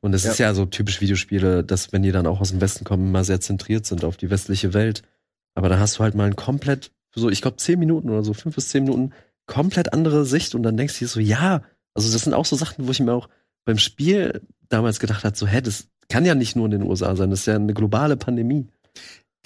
[0.00, 0.32] Und es Ja.
[0.32, 3.24] ist ja so typisch Videospiele, dass wenn die dann auch aus dem Westen kommen, immer
[3.24, 5.02] sehr zentriert sind auf die westliche Welt.
[5.54, 8.34] Aber dann hast du halt mal ein komplett, so ich glaube zehn Minuten oder so,
[8.34, 9.12] fünf bis zehn Minuten,
[9.46, 11.62] komplett andere Sicht und dann denkst du dir so, ja,
[11.94, 13.28] also das sind auch so Sachen, wo ich mir auch
[13.64, 17.16] beim Spiel damals gedacht habe, so, hä, das kann ja nicht nur in den USA
[17.16, 18.66] sein, das ist ja eine globale Pandemie.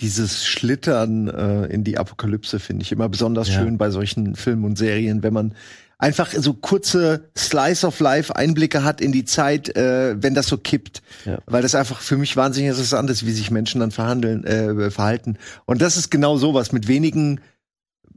[0.00, 3.60] Dieses Schlittern äh, in die Apokalypse finde ich immer besonders Ja.
[3.60, 5.54] schön bei solchen Filmen und Serien, wenn man
[5.98, 10.56] einfach so kurze Slice of Life Einblicke hat in die Zeit, äh, wenn das so
[10.56, 11.38] kippt, Ja.
[11.46, 15.36] weil das einfach für mich wahnsinnig interessant ist, wie sich Menschen dann verhandeln, äh, verhalten.
[15.66, 17.40] Und das ist genau sowas mit wenigen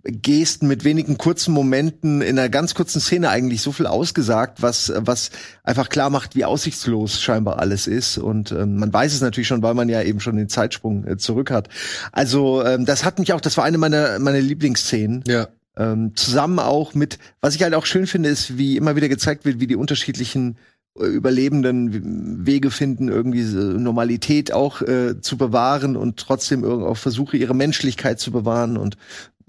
[0.03, 4.91] Gesten, mit wenigen kurzen Momenten in einer ganz kurzen Szene eigentlich so viel ausgesagt, was
[4.95, 5.31] was
[5.63, 8.17] einfach klar macht, wie aussichtslos scheinbar alles ist.
[8.17, 11.17] Und ähm, man weiß es natürlich schon, weil man ja eben schon den Zeitsprung äh,
[11.17, 11.69] zurück hat.
[12.11, 15.23] Also ähm, das hat mich auch, das war eine meiner meiner Lieblingsszenen.
[15.25, 15.47] Ja.
[15.75, 19.45] Ähm, zusammen auch mit, was ich halt auch schön finde, ist, wie immer wieder gezeigt
[19.45, 20.57] wird, wie die unterschiedlichen
[20.99, 26.97] äh, Überlebenden Wege finden, irgendwie so Normalität auch äh, zu bewahren und trotzdem irgendwie auch
[26.97, 28.77] versuche, ihre Menschlichkeit zu bewahren.
[28.77, 28.97] Und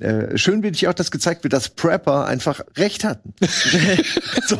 [0.00, 3.34] äh, schön wird ich auch, dass gezeigt wird, dass Prepper einfach recht hatten.
[4.46, 4.58] so,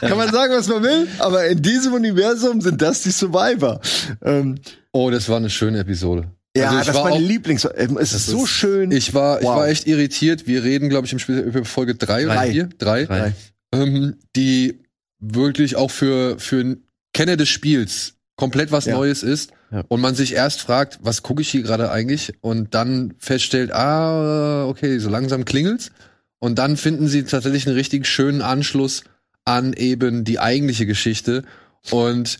[0.00, 3.80] kann man sagen, was man will, aber in diesem Universum sind das die Survivor.
[4.22, 4.56] Ähm,
[4.92, 6.30] Oh, das war eine schöne Episode.
[6.56, 7.68] ja, Also ich das war meine Lieblings.
[7.76, 8.90] Ähm, es ist so ist- schön.
[8.90, 9.56] Ich war, ich Wow.
[9.56, 10.46] war echt irritiert.
[10.46, 12.68] Wir reden, glaube ich, im Spiel über Folge drei oder vier.
[12.78, 13.04] Drei.
[13.04, 13.32] Drei.
[13.72, 14.80] Ähm, die
[15.20, 18.94] wirklich auch für, für einen Kenner des Spiels komplett was Ja.
[18.94, 19.50] Neues ist.
[19.70, 19.82] Ja.
[19.88, 22.34] Und man sich erst fragt, was gucke ich hier gerade eigentlich?
[22.40, 25.90] Und dann feststellt, ah, okay, so langsam klingelt's.
[26.38, 29.04] Und dann finden sie tatsächlich einen richtig schönen Anschluss
[29.44, 31.42] an eben die eigentliche Geschichte.
[31.90, 32.38] Und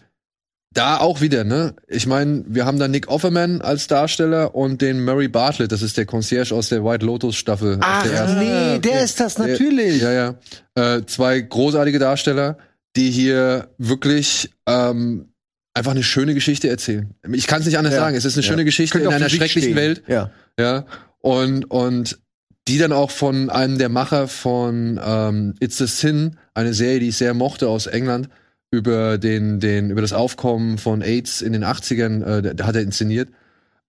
[0.72, 1.74] da auch wieder, ne?
[1.88, 5.96] Ich meine, wir haben da Nick Offerman als Darsteller und den Murray Bartlett, das ist
[5.96, 7.78] der Concierge aus der White Lotus Staffel.
[7.80, 10.02] Ach der nee, der ist das Der- natürlich.
[10.02, 10.34] Ja, ja.
[10.74, 12.58] Äh, zwei großartige Darsteller,
[12.94, 15.30] die hier wirklich ähm,
[15.76, 17.10] einfach eine schöne Geschichte erzählen.
[17.32, 18.00] Ich kann es nicht anders Ja.
[18.00, 18.16] sagen.
[18.16, 18.48] Es ist eine Ja.
[18.50, 19.76] schöne Geschichte Könnte in einer schrecklichen stehen.
[19.76, 20.02] Welt.
[20.08, 20.30] Ja.
[20.58, 20.86] Ja.
[21.20, 22.18] Und, und
[22.66, 27.08] die dann auch von einem der Macher von ähm, It's a Sin, eine Serie, die
[27.08, 28.28] ich sehr mochte aus England,
[28.72, 32.82] über den, den, über das Aufkommen von AIDS in den 80ern, äh, der hat er
[32.82, 33.28] inszeniert.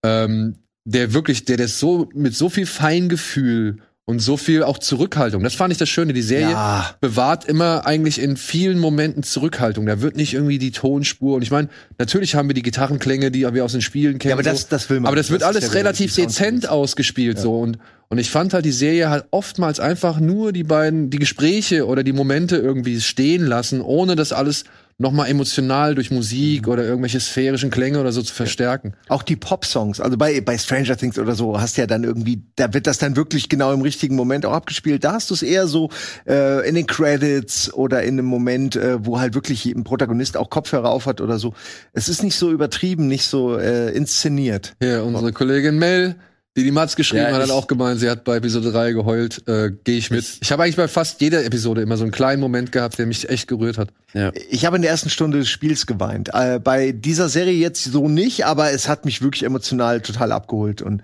[0.04, 3.78] Ähm, der wirklich, der das so mit so viel Feingefühl
[4.10, 5.43] und so viel auch Zurückhaltung.
[5.43, 6.13] Das fand ich das Schöne.
[6.13, 6.96] Die Serie Ja.
[7.02, 9.86] bewahrt immer eigentlich in vielen Momenten Zurückhaltung.
[9.86, 11.36] Da wird nicht irgendwie die Tonspur.
[11.36, 11.67] Und ich meine,
[12.00, 14.30] natürlich haben wir die Gitarrenklänge, die wir aus den Spielen kennen.
[14.30, 14.67] Ja, aber das, so.
[14.70, 15.08] das will man.
[15.08, 17.78] Aber das wird ist alles ja relativ dezent ausgespielt so und
[18.10, 22.04] und ich fand halt die Serie halt oftmals einfach nur die beiden die Gespräche oder
[22.04, 24.63] die Momente irgendwie stehen lassen, ohne das alles
[24.99, 28.93] noch mal emotional durch Musik oder irgendwelche sphärischen Klänge oder so zu verstärken.
[29.10, 32.41] Auch die Pop-Songs, also bei, bei Stranger Things oder so, hast du ja dann irgendwie,
[32.55, 35.03] da wird das dann wirklich genau im richtigen Moment auch abgespielt.
[35.03, 35.89] Da hast du es eher so
[36.27, 40.49] äh, in den Credits oder in einem Moment, äh, wo halt wirklich ein Protagonist auch
[40.49, 41.53] Kopfhörer aufhat oder so.
[41.93, 44.75] Es ist nicht so übertrieben, nicht so äh, inszeniert.
[44.81, 46.15] Hier unsere Kollegin Mel
[46.58, 48.91] die die Mats geschrieben Ja, hat, hat ich- auch gemeint, sie hat bei Episode 3
[48.91, 50.26] geheult, äh, gehe ich mit.
[50.41, 53.30] Ich habe eigentlich bei fast jeder Episode immer so einen kleinen Moment gehabt, der mich
[53.30, 53.89] echt gerührt hat.
[54.13, 54.32] Ja.
[54.50, 56.32] Ich habe in der ersten Stunde des Spiels geweint.
[56.34, 60.82] Äh, bei dieser Serie jetzt so nicht, aber es hat mich wirklich emotional total abgeholt.
[60.82, 61.04] Und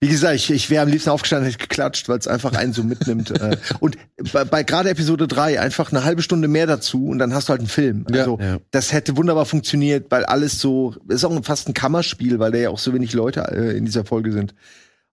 [0.00, 2.82] wie gesagt, ich, ich wäre am liebsten aufgestanden, hätte geklatscht, weil es einfach einen so
[2.82, 3.30] mitnimmt.
[3.30, 3.56] äh.
[3.80, 3.96] Und
[4.32, 7.50] bei, bei gerade Episode 3 einfach eine halbe Stunde mehr dazu und dann hast du
[7.52, 8.04] halt einen Film.
[8.10, 8.20] Ja.
[8.20, 8.58] Also Ja.
[8.70, 12.68] das hätte wunderbar funktioniert, weil alles so, ist auch fast ein Kammerspiel, weil da ja
[12.70, 14.54] auch so wenig Leute äh, in dieser Folge sind.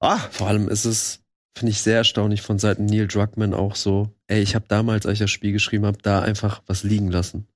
[0.01, 1.19] Ah, Vor allem ist es,
[1.57, 5.13] finde ich, sehr erstaunlich von Seiten Neil Druckmann auch so, ey, ich habe damals, als
[5.13, 7.47] ich das Spiel geschrieben habe, da einfach was liegen lassen.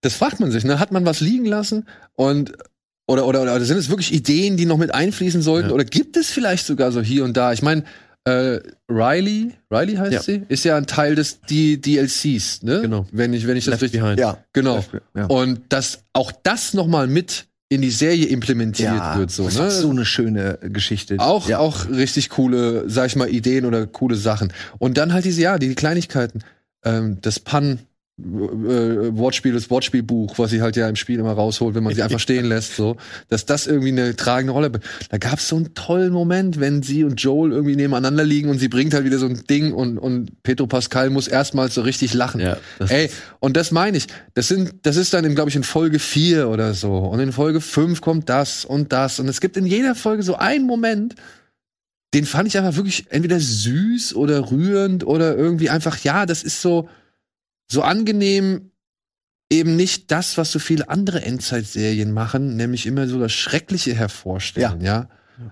[0.00, 0.78] Das fragt man sich, ne?
[0.78, 2.52] Hat man was liegen lassen und
[3.08, 5.68] oder, oder, oder sind es wirklich Ideen, die noch mit einfließen sollten?
[5.68, 5.74] Ja.
[5.74, 7.52] Oder gibt es vielleicht sogar so hier und da?
[7.52, 7.84] Ich meine,
[8.24, 10.22] äh, Riley, Riley heißt Ja.
[10.22, 12.80] sie, ist ja ein Teil des die DLCs, ne?
[12.82, 13.06] Genau.
[13.12, 14.00] Wenn ich, wenn ich das Left richtig.
[14.00, 14.18] Behind.
[14.18, 14.38] ja.
[14.52, 14.84] Genau.
[15.14, 15.26] Ja.
[15.26, 19.60] Und dass auch das noch mal mit in die Serie implementiert wird, so, das ist
[19.60, 19.70] ne?
[19.70, 21.16] so eine schöne Geschichte.
[21.18, 21.58] Auch, ja.
[21.58, 24.52] auch richtig coole, sag ich mal, Ideen oder coole Sachen.
[24.78, 26.44] Und dann halt diese, ja, die Kleinigkeiten.
[26.84, 27.80] Ähm, das Pan,
[28.18, 28.22] äh,
[29.16, 32.18] Wortspiel, das Wortspielbuch, was sie halt ja im Spiel immer rausholt, wenn man sie einfach
[32.18, 32.96] stehen lässt, so,
[33.28, 34.72] dass das irgendwie eine tragende Rolle.
[35.10, 38.58] Da gab es so einen tollen Moment, wenn sie und Joel irgendwie nebeneinander liegen und
[38.58, 42.14] sie bringt halt wieder so ein Ding und und Petro Pascal muss erstmals so richtig
[42.14, 42.40] lachen.
[42.40, 42.56] Ja,
[42.88, 44.06] Ey, und das meine ich.
[44.32, 46.96] Das sind, das ist dann, glaube ich, in Folge 4 oder so.
[46.96, 49.20] Und in Folge 5 kommt das und das.
[49.20, 51.16] Und es gibt in jeder Folge so einen Moment,
[52.14, 56.62] den fand ich einfach wirklich entweder süß oder rührend oder irgendwie einfach, ja, das ist
[56.62, 56.88] so,
[57.68, 58.70] so angenehm
[59.50, 64.80] eben nicht das, was so viele andere Endzeitserien machen, nämlich immer so das Schreckliche hervorstellen,
[64.80, 65.08] ja.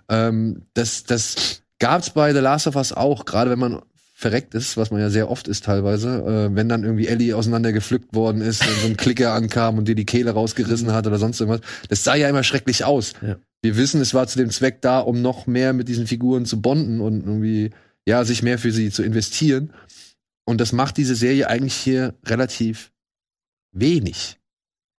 [0.09, 3.83] Ähm, das, das gab's bei The Last of Us auch, gerade wenn man
[4.17, 8.15] verreckt ist, was man ja sehr oft ist teilweise, äh, wenn dann irgendwie Ellie auseinandergepflückt
[8.15, 11.41] worden ist und so ein Klicker ankam und dir die Kehle rausgerissen hat oder sonst
[11.41, 11.61] irgendwas.
[11.89, 13.13] Das sah ja immer schrecklich aus.
[13.21, 13.37] Ja.
[13.61, 16.63] Wir wissen, es war zu dem Zweck da, um noch mehr mit diesen Figuren zu
[16.63, 17.71] bonden und irgendwie,
[18.07, 19.73] ja, sich mehr für sie zu investieren.
[20.47, 22.93] Und das macht diese Serie eigentlich hier relativ
[23.73, 24.39] wenig.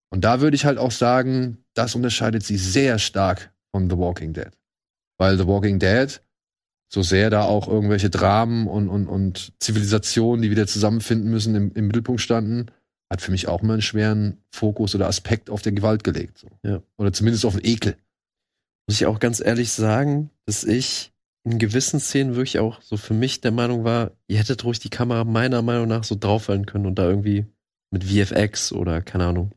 [0.09, 4.33] Und da würde ich halt auch sagen, das unterscheidet sie sehr stark von The Walking
[4.33, 4.51] Dead.
[5.17, 6.21] Weil The Walking Dead,
[6.91, 11.73] so sehr da auch irgendwelche Dramen und, und, und Zivilisationen, die wieder zusammenfinden müssen, im,
[11.73, 12.67] im Mittelpunkt standen,
[13.11, 16.37] hat für mich auch immer einen schweren Fokus oder Aspekt auf der Gewalt gelegt.
[16.37, 16.47] So.
[16.63, 16.81] Ja.
[16.97, 17.97] Oder zumindest auf den Ekel.
[18.87, 21.11] muss ich auch ganz ehrlich sagen, dass ich
[21.45, 24.89] in gewissen Szenen wirklich auch so für mich der Meinung war, ihr hättet ruhig die
[24.89, 27.45] Kamera meiner Meinung nach so draufhalten können und da irgendwie
[27.91, 29.51] mit VFX oder keine Ahnung,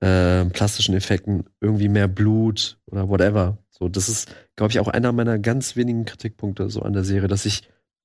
[0.00, 3.58] äh, plastischen Effekten irgendwie mehr Blut oder whatever.
[3.70, 7.28] So, das ist, glaube ich, auch einer meiner ganz wenigen Kritikpunkte so an der Serie,
[7.28, 7.62] dass ich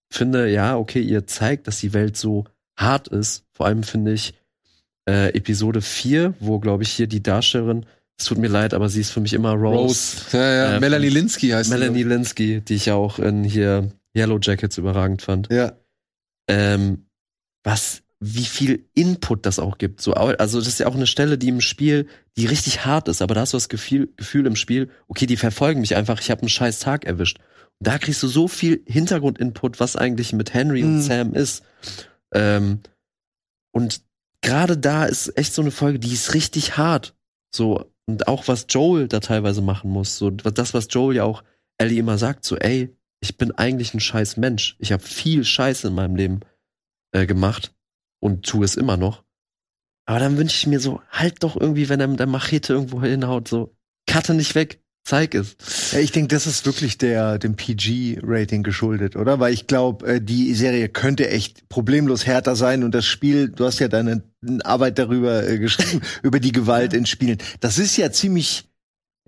[0.10, 2.45] finde, ja, okay, ihr zeigt, dass die Welt so
[2.77, 3.45] hart ist.
[3.51, 4.36] Vor allem finde ich
[5.10, 7.86] äh, Episode 4, wo, glaube ich, hier die Darstellerin
[8.19, 10.17] es tut mir leid, aber sie ist für mich immer Rose.
[10.32, 10.75] Ja, ja.
[10.75, 15.21] Äh, Melanie Linsky heißt Melanie Linsky, die ich ja auch in hier Yellow Jackets überragend
[15.21, 15.49] fand.
[15.51, 15.73] Ja.
[16.49, 17.06] Ähm,
[17.63, 20.01] was, wie viel Input das auch gibt.
[20.01, 23.21] So, also das ist ja auch eine Stelle, die im Spiel, die richtig hart ist,
[23.21, 26.32] aber da hast du das Gefühl, Gefühl im Spiel, okay, die verfolgen mich einfach, ich
[26.32, 27.38] habe einen scheiß Tag erwischt.
[27.80, 31.01] Und da kriegst du so viel Hintergrundinput, was eigentlich mit Henry und Mhm.
[31.01, 31.63] Sam ist.
[32.34, 32.80] Ähm,
[33.71, 34.01] und
[34.41, 37.13] gerade da ist echt so eine Folge, die ist richtig hart.
[37.53, 41.43] So, und auch was Joel da teilweise machen muss, so das, was Joel ja auch
[41.78, 44.76] Ellie immer sagt, so, ey, ich bin eigentlich ein scheiß Mensch.
[44.80, 46.39] Ich habe viel Scheiße in meinem Leben
[47.12, 47.76] äh, gemacht
[48.20, 49.24] und tue es immer noch.
[50.06, 53.02] Aber dann wünsche ich mir so, halt doch irgendwie, wenn er mit der Machete irgendwo
[53.02, 53.76] hinhaut, so,
[54.10, 55.56] cutte nicht weg, zeig es.
[55.91, 59.39] Ja, ich denke, das ist wirklich der dem PG-Rating geschuldet, oder?
[59.39, 63.65] Weil ich glaube, äh, die Serie könnte echt problemlos härter sein und das Spiel, du
[63.65, 64.24] hast ja deine
[64.63, 67.38] Arbeit darüber äh, geschrieben, über die Gewalt in Spielen.
[67.62, 68.65] Das ist ja ziemlich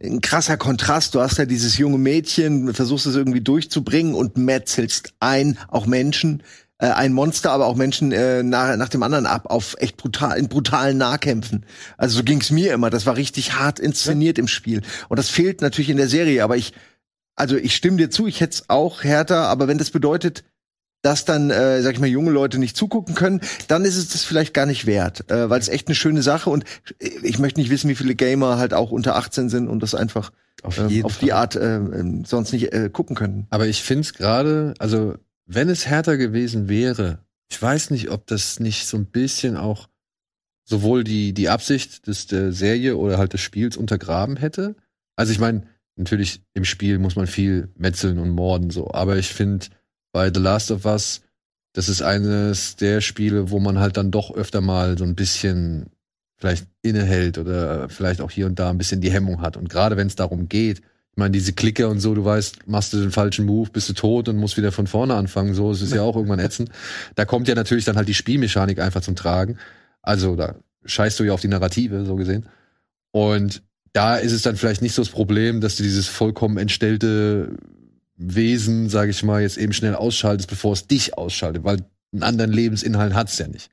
[0.02, 1.16] ein krasser Kontrast.
[1.16, 6.44] Du hast ja dieses junge Mädchen, versuchst es irgendwie durchzubringen und metzelst ein, auch Menschen,
[6.80, 10.38] äh, ein Monster, aber auch Menschen äh, nach, nach dem anderen ab, auf echt brutal,
[10.38, 11.66] in brutalen Nahkämpfen.
[11.98, 12.90] Also so ging's mir immer.
[12.90, 14.82] Das war richtig hart inszeniert im Spiel.
[15.10, 16.74] Und das fehlt natürlich in der Serie, aber ich,
[17.36, 20.44] also ich stimme dir zu, ich hätte es auch härter, aber wenn das bedeutet,
[21.02, 24.24] dass dann, äh, sag ich mal, junge Leute nicht zugucken können, dann ist es das
[24.24, 26.66] vielleicht gar nicht wert, äh, weil es echt eine schöne Sache und
[27.00, 30.32] ich möchte nicht wissen, wie viele Gamer halt auch unter 18 sind und das einfach
[30.62, 33.48] Auf ähm, auf die Art äh, ähm, sonst nicht äh, gucken können.
[33.50, 35.16] Aber ich finde es gerade, also
[35.50, 39.90] wenn es härter gewesen wäre, ich weiß nicht, ob das nicht so ein bisschen auch
[40.64, 44.76] sowohl die, die Absicht des, der Serie oder halt des Spiels untergraben hätte.
[45.16, 45.64] Also ich meine,
[45.96, 49.66] natürlich im Spiel muss man viel metzeln und morden so, aber ich finde
[50.12, 51.22] bei The Last of Us,
[51.74, 55.88] das ist eines der Spiele, wo man halt dann doch öfter mal so ein bisschen
[56.38, 59.58] vielleicht innehält oder vielleicht auch hier und da ein bisschen die Hemmung hat.
[59.58, 62.94] Und gerade wenn es darum geht, ich meine, diese Klicke und so, du weißt, machst
[62.94, 65.54] du den falschen Move, bist du tot und musst wieder von vorne anfangen.
[65.54, 66.70] So, es ist ja auch irgendwann ätzend.
[67.16, 69.58] Da kommt ja natürlich dann halt die Spielmechanik einfach zum Tragen.
[70.02, 72.46] Also da scheißt du ja auf die Narrative, so gesehen.
[73.12, 77.58] Und da ist es dann vielleicht nicht so das Problem, dass du dieses vollkommen entstellte
[78.16, 81.80] Wesen, sage ich mal, jetzt eben schnell ausschaltest, bevor es dich ausschaltet, weil
[82.12, 83.70] einen anderen Lebensinhalt hat's ja nicht.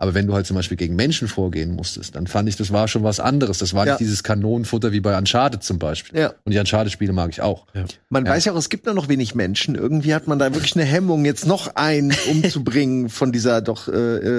[0.00, 2.86] Aber wenn du halt zum Beispiel gegen Menschen vorgehen musstest, dann fand ich, das war
[2.86, 3.58] schon was anderes.
[3.58, 3.92] Das war Ja.
[3.94, 6.18] nicht dieses Kanonenfutter wie bei Uncharted zum Beispiel.
[6.20, 6.34] Ja.
[6.44, 7.66] Und die Uncharted-Spiele mag ich auch.
[8.08, 8.30] Man Ja.
[8.32, 9.74] weiß ja auch, es gibt nur noch wenig Menschen.
[9.74, 13.92] Irgendwie hat man da wirklich eine Hemmung, jetzt noch einen umzubringen von dieser doch äh,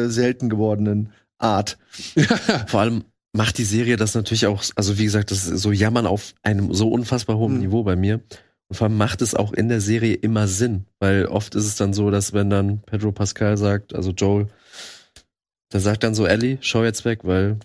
[0.05, 1.77] äh, selten gewordenen Art.
[2.67, 6.05] Vor allem macht die Serie das natürlich auch, also wie gesagt, das ist so Jammern
[6.07, 7.59] auf einem so unfassbar hohen Mhm.
[7.59, 8.21] Niveau bei mir.
[8.69, 11.75] Und vor allem macht es auch in der Serie immer Sinn, weil oft ist es
[11.75, 14.47] dann so, dass wenn dann Pedro Pascal sagt, also Joel,
[15.71, 17.60] der sagt dann so, Ellie, schau jetzt weg, weil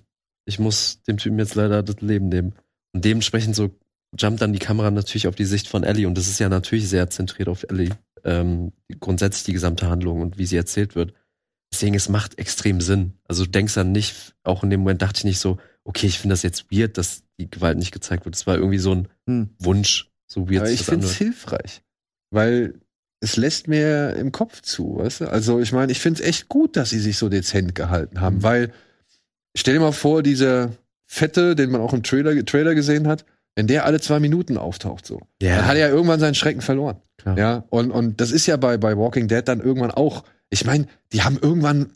[0.45, 2.55] ich muss dem Typen jetzt leider das Leben nehmen.
[2.93, 3.71] Und dementsprechend so
[4.19, 6.89] jumpt dann die Kamera natürlich auf die Sicht von Ellie und das ist ja natürlich
[6.89, 7.91] sehr zentriert auf Ellie.
[8.25, 11.13] Ähm, grundsätzlich die gesamte Handlung und wie sie erzählt wird.
[11.73, 13.15] Deswegen, es macht extrem Sinn.
[13.27, 16.19] Also du denkst dann nicht, auch in dem Moment dachte ich nicht so, okay, ich
[16.19, 18.37] finde das jetzt weird, dass die Gewalt nicht gezeigt wird.
[18.37, 19.51] Es war irgendwie so ein Hm.
[19.59, 21.83] Wunsch, so weird Aber ich finde es hilfreich.
[22.31, 22.81] Weil
[23.25, 25.25] es lässt mir im Kopf zu, weißt du?
[25.31, 28.43] Also ich meine, ich finde es echt gut, dass sie sich so dezent gehalten haben,
[28.43, 28.71] weil
[29.57, 30.71] stell dir mal vor, dieser
[31.07, 33.25] Fette, den man auch im Trailer, Trailer gesehen hat,
[33.57, 35.57] wenn der alle zwei Minuten auftaucht so, Ja.
[35.57, 36.97] dann hat er ja irgendwann seinen Schrecken verloren.
[37.19, 37.39] Klar.
[37.39, 40.25] Ja, und, und das ist ja bei, bei Walking Dead dann irgendwann auch.
[40.51, 41.91] Ich meine, die haben irgendwann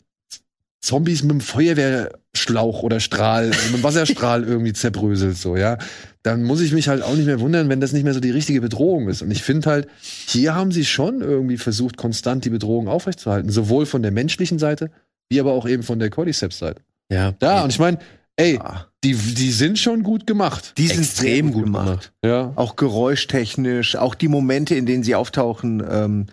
[0.81, 5.77] Zombies mit einem Feuerwehrschlauch oder Strahl, mit einem Wasserstrahl irgendwie zerbröselt, so, ja.
[6.23, 8.31] Dann muss ich mich halt auch nicht mehr wundern, wenn das nicht mehr so die
[8.31, 9.21] richtige Bedrohung ist.
[9.21, 13.49] Und ich finde halt, hier haben sie schon irgendwie versucht, konstant die Bedrohung aufrechtzuerhalten.
[13.51, 14.91] Sowohl von der menschlichen Seite,
[15.29, 16.81] wie aber auch eben von der Cordyceps-Seite.
[17.11, 17.99] Ja, Ja, und ich meine,
[18.35, 18.85] ey, Ah.
[19.03, 20.73] die, die sind schon gut gemacht.
[20.77, 22.11] Die sind extrem sehr gut gemacht.
[22.23, 22.51] Ja.
[22.55, 26.25] Auch geräuschtechnisch, auch die Momente, in denen sie auftauchen, ähm,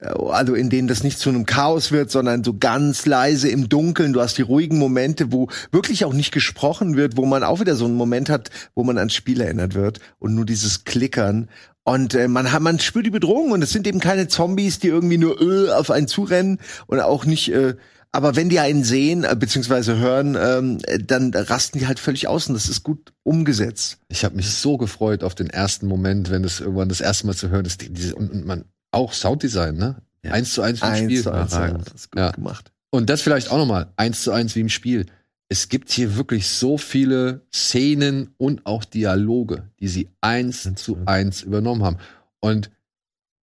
[0.00, 4.12] also in denen das nicht zu einem Chaos wird, sondern so ganz leise im Dunkeln.
[4.12, 7.74] Du hast die ruhigen Momente, wo wirklich auch nicht gesprochen wird, wo man auch wieder
[7.74, 11.48] so einen Moment hat, wo man ans Spiel erinnert wird und nur dieses Klickern.
[11.82, 14.88] Und äh, man hat, man spürt die Bedrohung und es sind eben keine Zombies, die
[14.88, 17.52] irgendwie nur äh, auf einen zurennen und auch nicht.
[17.52, 17.74] Äh,
[18.12, 22.28] aber wenn die einen sehen äh, beziehungsweise hören, ähm, äh, dann rasten die halt völlig
[22.28, 23.98] aus und das ist gut umgesetzt.
[24.08, 27.34] Ich habe mich so gefreut auf den ersten Moment, wenn es irgendwann das erste Mal
[27.34, 27.82] zu hören ist.
[28.14, 29.96] Und, und man auch Sounddesign, ne?
[30.22, 30.32] Ja.
[30.32, 31.22] Eins zu eins wie im Eins Spiel.
[31.22, 32.30] zu eins, ja, das ist gut Ja.
[32.32, 32.72] gemacht.
[32.90, 35.06] Und das vielleicht auch nochmal, eins zu eins wie im Spiel.
[35.50, 41.42] Es gibt hier wirklich so viele Szenen und auch Dialoge, die sie eins zu eins
[41.42, 41.96] übernommen haben.
[42.40, 42.70] Und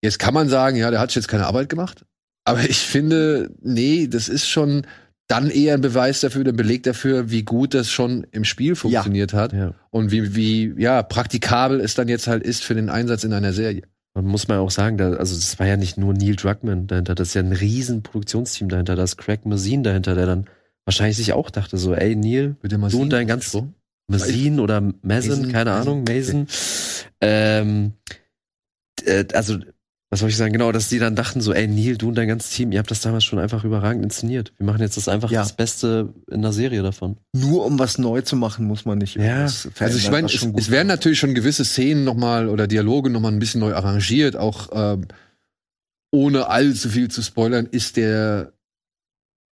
[0.03, 2.05] jetzt kann man sagen, ja, der hat jetzt keine Arbeit gemacht.
[2.43, 4.85] Aber ich finde, nee, das ist schon
[5.27, 9.33] dann eher ein Beweis dafür, ein Beleg dafür, wie gut das schon im Spiel funktioniert
[9.33, 9.73] hat Ja.
[9.89, 13.51] und wie, wie, ja, praktikabel es dann jetzt halt ist für den Einsatz in einer
[13.53, 13.81] Serie.
[14.15, 17.15] Man muss mal auch sagen, da, also das war ja nicht nur Neil Druckmann dahinter,
[17.15, 20.45] das ist ja ein riesen Produktionsteam dahinter, da ist Craig Mazin dahinter, der dann
[20.85, 23.55] wahrscheinlich sich auch dachte so, ey Neil, du und dein ganz?
[24.07, 26.47] Mazin oder Mazin, Mason, keine Mason, Ahnung, Mason.
[27.19, 27.93] Ähm,
[29.03, 29.57] äh, also,
[30.15, 32.29] was soll ich sagen, genau, dass die dann dachten so, ey Neil, du und dein
[32.29, 34.53] ganzes Team, ihr habt das damals schon einfach überragend inszeniert.
[34.57, 35.41] Wir machen jetzt das einfach Ja.
[35.41, 37.17] das Beste in der Serie davon.
[37.33, 39.17] Nur um was neu zu machen, muss man nicht.
[39.17, 39.43] Ja.
[39.43, 43.39] Also ich meine, es, es werden natürlich schon gewisse Szenen nochmal oder Dialoge nochmal ein
[43.39, 45.09] bisschen neu arrangiert, auch ähm,
[46.11, 48.53] ohne allzu viel zu spoilern, ist der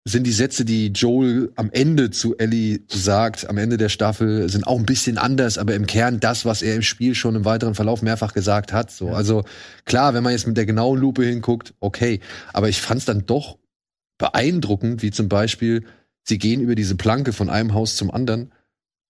[0.05, 4.67] sind die Sätze, die Joel am Ende zu Ellie sagt, am Ende der Staffel, sind
[4.67, 7.73] auch ein bisschen anders, aber im Kern das, was er im Spiel schon im weiteren
[7.73, 8.91] Verlauf mehrfach gesagt hat.
[8.91, 9.45] So, also
[9.85, 12.19] klar, wenn man jetzt mit der genauen Lupe hinguckt, okay,
[12.51, 13.57] aber ich fand es dann doch
[14.17, 15.85] beeindruckend, wie zum Beispiel
[16.23, 18.51] sie gehen über diese Planke von einem Haus zum anderen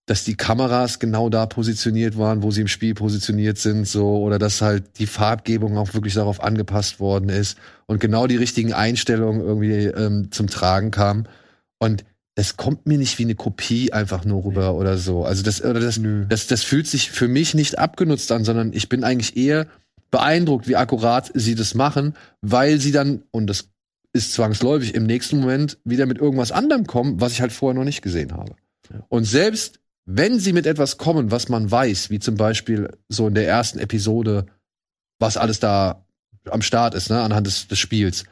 [0.06, 4.38] dass die Kameras genau da positioniert waren, wo sie im Spiel positioniert sind, so, oder
[4.38, 9.40] dass halt die Farbgebung auch wirklich darauf angepasst worden ist und genau die richtigen Einstellungen
[9.40, 11.26] irgendwie ähm, zum Tragen kamen.
[11.78, 15.24] Und das kommt mir nicht wie eine Kopie einfach nur rüber oder so.
[15.24, 18.88] Also das, oder das, das, das fühlt sich für mich nicht abgenutzt an, sondern ich
[18.88, 19.66] bin eigentlich eher
[20.10, 23.68] beeindruckt, wie akkurat sie das machen, weil sie dann, und das
[24.12, 27.84] ist zwangsläufig, im nächsten Moment wieder mit irgendwas anderem kommen, was ich halt vorher noch
[27.84, 28.54] nicht gesehen habe.
[29.08, 33.34] Und selbst wenn sie mit etwas kommen, was man weiß, wie zum Beispiel so in
[33.34, 34.46] der ersten Episode,
[35.18, 36.04] was alles da
[36.50, 38.24] am Start ist, ne, anhand des, des Spiels,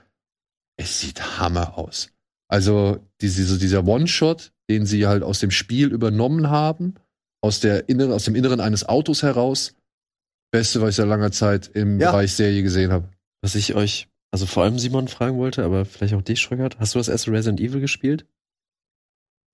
[0.77, 2.11] es sieht Hammer aus.
[2.49, 6.95] Also diese, so dieser One-Shot, den sie halt aus dem Spiel übernommen haben,
[7.43, 9.75] aus, der inneren, aus dem Inneren eines Autos heraus,
[10.53, 12.11] Beste, was ich seit langer Zeit im Ja.
[12.11, 13.09] Bereich Serie gesehen habe.
[13.41, 16.95] Was ich euch, also vor allem Simon fragen wollte, aber vielleicht auch dich, Schröckert, hast
[16.95, 18.27] du das erste Resident Evil gespielt?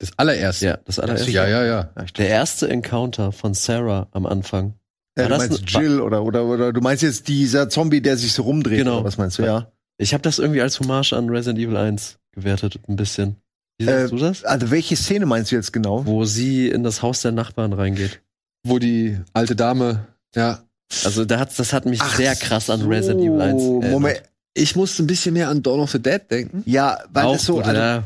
[0.01, 0.67] Das allererste.
[0.67, 1.31] Ja, das allererste.
[1.31, 1.65] ja, ja.
[1.65, 1.83] ja.
[2.17, 4.75] Der erste Encounter von Sarah am Anfang.
[5.19, 8.01] Ja, War du das meinst ein- Jill oder, oder, oder du meinst jetzt dieser Zombie,
[8.01, 8.79] der sich so rumdreht.
[8.79, 9.03] Genau.
[9.03, 9.43] Was meinst du?
[9.43, 9.73] Ja.
[9.99, 13.37] Ich habe das irgendwie als Hommage an Resident Evil 1 gewertet, ein bisschen.
[13.79, 14.45] Wie siehst Äh, du das?
[14.45, 16.07] Also welche Szene meinst du jetzt genau?
[16.07, 18.21] Wo sie in das Haus der Nachbarn reingeht.
[18.65, 20.07] Wo die alte Dame,
[20.37, 20.61] ja.
[21.05, 23.91] Also da hat, das hat mich Ach sehr krass an so, Resident Evil 1 erinnert.
[23.91, 24.23] Moment.
[24.55, 26.63] Ich musste ein bisschen mehr an Dawn of the Dead denken.
[26.67, 28.05] Ja, weil Auch das so, also, ja.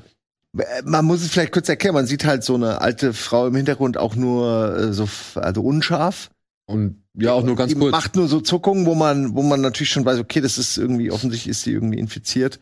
[0.56, 3.54] Äh, man muss es vielleicht kurz erklären, man sieht halt so eine alte Frau im
[3.54, 6.30] Hintergrund auch nur äh, so, also unscharf.
[6.66, 7.90] Und ja, auch nur ganz die kurz.
[7.92, 11.10] macht nur so Zuckungen, wo man, wo man natürlich schon weiß, okay, das ist irgendwie,
[11.10, 12.60] offensichtlich ist sie irgendwie infiziert.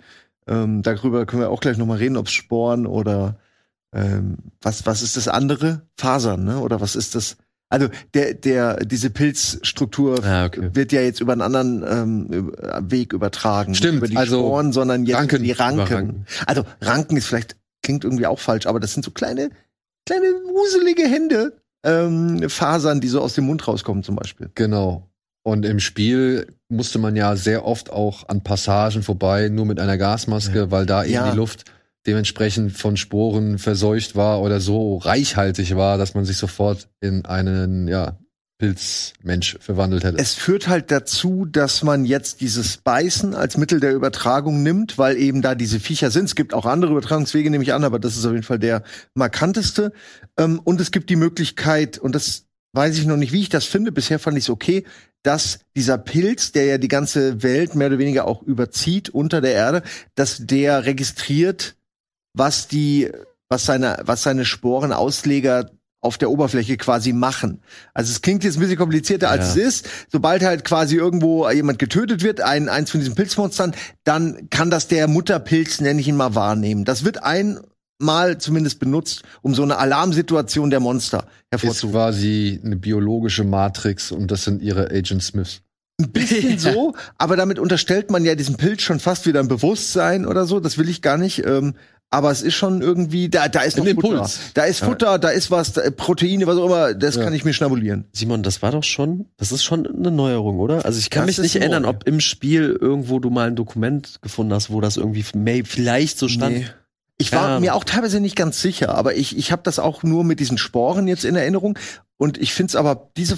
[0.49, 3.37] Ähm, darüber können wir auch gleich nochmal reden, ob es Sporen oder
[3.93, 5.83] ähm, was, was ist das andere?
[5.97, 6.59] Fasern, ne?
[6.61, 7.37] Oder was ist das?
[7.69, 10.71] Also der, der, diese Pilzstruktur Ah, okay.
[10.73, 12.53] wird ja jetzt über einen anderen ähm,
[12.91, 13.75] Weg übertragen.
[13.77, 15.43] Stimmt, Nicht über die also Sporen, sondern jetzt Ranken.
[15.45, 15.81] die Ranken.
[15.93, 16.27] Ranken.
[16.47, 17.57] Also Ranken ist vielleicht,
[17.91, 19.51] klingt irgendwie auch falsch, aber das sind so kleine,
[20.07, 24.49] kleine wuselige Hände, ähm, Fasern, die so aus dem Mund rauskommen zum Beispiel.
[24.55, 25.09] Genau.
[25.43, 29.99] Und im Spiel musste man ja sehr oft auch an Passagen vorbei, nur mit einer
[29.99, 31.31] Gasmaske, weil da eben Ja.
[31.33, 31.65] die Luft
[32.07, 37.89] dementsprechend von Sporen verseucht war oder so reichhaltig war, dass man sich sofort in einen,
[37.89, 38.19] ja,
[38.61, 40.19] Pilzmensch verwandelt hätte.
[40.19, 45.17] Es führt halt dazu, dass man jetzt dieses Beißen als Mittel der Übertragung nimmt, weil
[45.17, 46.27] eben da diese Viecher sind.
[46.27, 48.83] Es gibt auch andere Übertragungswege, nehme ich an, aber das ist auf jeden Fall der
[49.15, 49.93] markanteste.
[50.39, 52.45] Ähm, und es gibt die Möglichkeit, und das
[52.75, 54.85] weiß ich noch nicht, wie ich das finde, bisher fand ich es okay,
[55.23, 59.53] dass dieser Pilz, der ja die ganze Welt mehr oder weniger auch überzieht unter der
[59.53, 59.83] Erde,
[60.17, 61.77] dass der registriert,
[62.35, 63.11] was die,
[63.49, 65.71] was seine, was seine Sporenausleger
[66.03, 67.61] auf der Oberfläche quasi machen.
[67.93, 69.63] Also es klingt jetzt ein bisschen komplizierter als Ja.
[69.63, 69.89] es ist.
[70.11, 73.75] Sobald halt quasi irgendwo jemand getötet wird, ein, eins von diesen Pilzmonstern,
[74.05, 76.85] dann kann das der Mutterpilz, nenne ich ihn mal, wahrnehmen.
[76.87, 81.19] Das wird einmal zumindest benutzt, um so eine Alarmsituation der Monster
[81.51, 81.91] ist hervorzurufen.
[81.93, 85.61] quasi eine biologische Matrix und das sind ihre Agent Smiths.
[86.01, 90.25] Ein bisschen so, aber damit unterstellt man ja diesem Pilz schon fast wieder ein Bewusstsein
[90.25, 90.61] oder so.
[90.61, 91.45] Das will ich gar nicht.
[91.45, 91.75] Ähm,
[92.13, 94.09] aber es ist schon irgendwie, da, da ist noch Ein Futter.
[94.15, 94.41] Impuls.
[94.55, 97.23] Da ist Futter, da ist was, da, Proteine, was auch immer, das Ja.
[97.25, 98.07] kann ich mir schnabulieren.
[98.13, 100.85] Simon, das war doch schon, das ist schon eine Neuerung, oder?
[100.85, 104.19] Also ich kann Das mich nicht erinnern, ob im Spiel irgendwo du mal ein Dokument
[104.23, 106.57] gefunden hast, wo das irgendwie may- vielleicht so stand.
[106.57, 106.67] Nee.
[107.19, 107.61] Ich war Ja.
[107.61, 110.59] mir auch teilweise nicht ganz sicher, aber ich, ich habe das auch nur mit diesen
[110.59, 111.79] Sporen jetzt in Erinnerung.
[112.17, 113.37] Und ich find's aber diese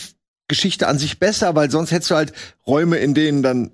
[0.48, 2.32] Geschichte an sich besser, weil sonst hättest du halt
[2.66, 3.72] Räume, in denen dann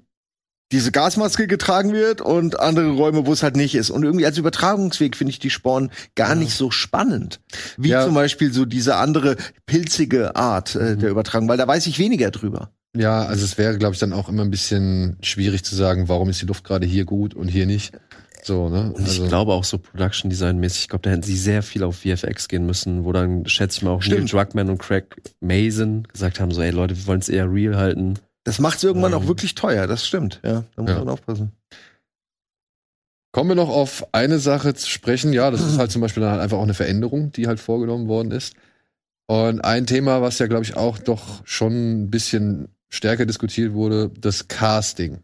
[0.73, 3.89] diese Gasmaske getragen wird und andere Räume, wo es halt nicht ist.
[3.91, 7.41] Und irgendwie als Übertragungsweg finde ich die Sporen gar nicht so spannend.
[7.79, 8.05] Wie Ja.
[8.05, 10.99] zum Beispiel so diese andere pilzige Art äh, Mhm.
[11.01, 12.71] der Übertragung, weil da weiß ich weniger drüber.
[12.97, 16.29] Ja, also es wäre, glaube ich, dann auch immer ein bisschen schwierig zu sagen, warum
[16.31, 17.93] ist die Luft gerade hier gut und hier nicht.
[18.43, 18.93] So, ne?
[18.93, 21.83] Und ich glaube auch so Production Design mäßig, ich glaube, da hätten sie sehr viel
[21.83, 24.33] auf VFX gehen müssen, wo dann, schätze ich mal, auch Neil Stimmt.
[24.33, 28.15] Druckmann und Craig Mason gesagt haben, so, ey Leute, wir wollen es eher real halten.
[28.45, 29.19] Das macht's irgendwann Ähm.
[29.19, 30.41] auch wirklich teuer, das stimmt.
[30.45, 30.99] Ja, da muss Ja.
[30.99, 31.53] man aufpassen.
[33.33, 35.33] Kommen wir noch auf eine Sache zu sprechen.
[35.33, 38.09] Ja, das ist halt zum Beispiel dann halt einfach auch eine Veränderung, die halt vorgenommen
[38.09, 38.55] worden ist.
[39.27, 44.11] Und ein Thema, was ja, glaube ich, auch doch schon ein bisschen stärker diskutiert wurde,
[44.19, 45.19] das Casting.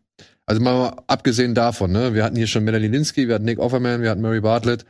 [0.45, 4.03] Also mal abgesehen davon, ne, wir hatten hier schon Melanie Linsky, wir hatten Nick Offerman,
[4.03, 4.85] wir hatten Murray Bartlett.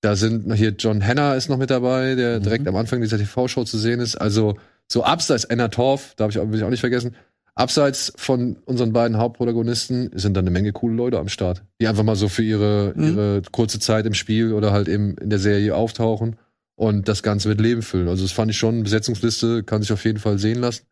[0.00, 2.42] Da sind noch hier John Hanna ist noch mit dabei, der Mhm.
[2.44, 4.14] direkt am Anfang dieser TV-Show zu sehen ist.
[4.14, 4.56] Also
[4.86, 7.16] so abseits Anna Torf, darf ich auch, will ich auch nicht vergessen.
[7.54, 12.02] Abseits von unseren beiden Hauptprotagonisten sind dann eine Menge coole Leute am Start, die einfach
[12.02, 13.04] mal so für ihre, Mhm.
[13.04, 16.36] ihre kurze Zeit im Spiel oder halt eben in der Serie auftauchen
[16.76, 18.08] und das Ganze mit Leben füllen.
[18.08, 20.84] Also das fand ich schon, Besetzungsliste kann sich auf jeden Fall sehen lassen.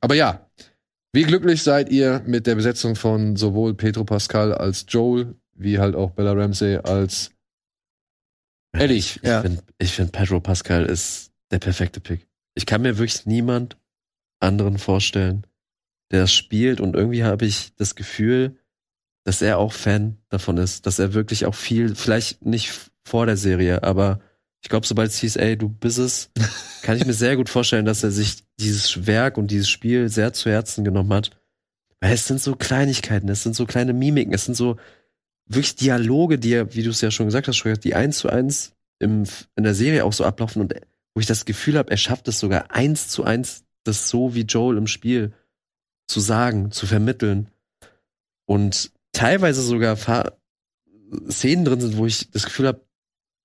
[0.00, 0.46] Aber ja,
[1.12, 5.96] wie glücklich seid ihr mit der Besetzung von sowohl Pedro Pascal als Joel, wie halt
[5.96, 7.32] auch Bella Ramsey als
[8.72, 8.96] Ellie?
[8.96, 9.42] Ich, ich Ja.
[9.42, 12.28] finde, find Pedro Pascal ist der perfekte Pick.
[12.54, 13.76] Ich kann mir wirklich niemand
[14.38, 15.44] anderen vorstellen,
[16.10, 18.56] der spielt und irgendwie habe ich das Gefühl,
[19.24, 22.72] dass er auch Fan davon ist, dass er wirklich auch viel, vielleicht nicht
[23.04, 24.20] vor der Serie, aber
[24.62, 26.30] ich glaube, sobald es hieß, ey, du bist es,
[26.82, 30.32] kann ich mir sehr gut vorstellen, dass er sich dieses Werk und dieses Spiel sehr
[30.32, 31.30] zu Herzen genommen hat.
[32.00, 34.76] Weil es sind so Kleinigkeiten, es sind so kleine Mimiken, es sind so
[35.46, 38.72] wirklich Dialoge, die ja, wie du es ja schon gesagt hast, die eins zu eins
[38.98, 39.24] im,
[39.56, 40.74] in der Serie auch so ablaufen und
[41.14, 44.42] wo ich das Gefühl habe, er schafft es sogar eins zu eins, das so wie
[44.42, 45.32] Joel im Spiel
[46.10, 47.48] zu sagen, zu vermitteln.
[48.46, 50.32] Und teilweise sogar Fa
[51.28, 52.84] Szenen drin sind, wo ich das Gefühl habe,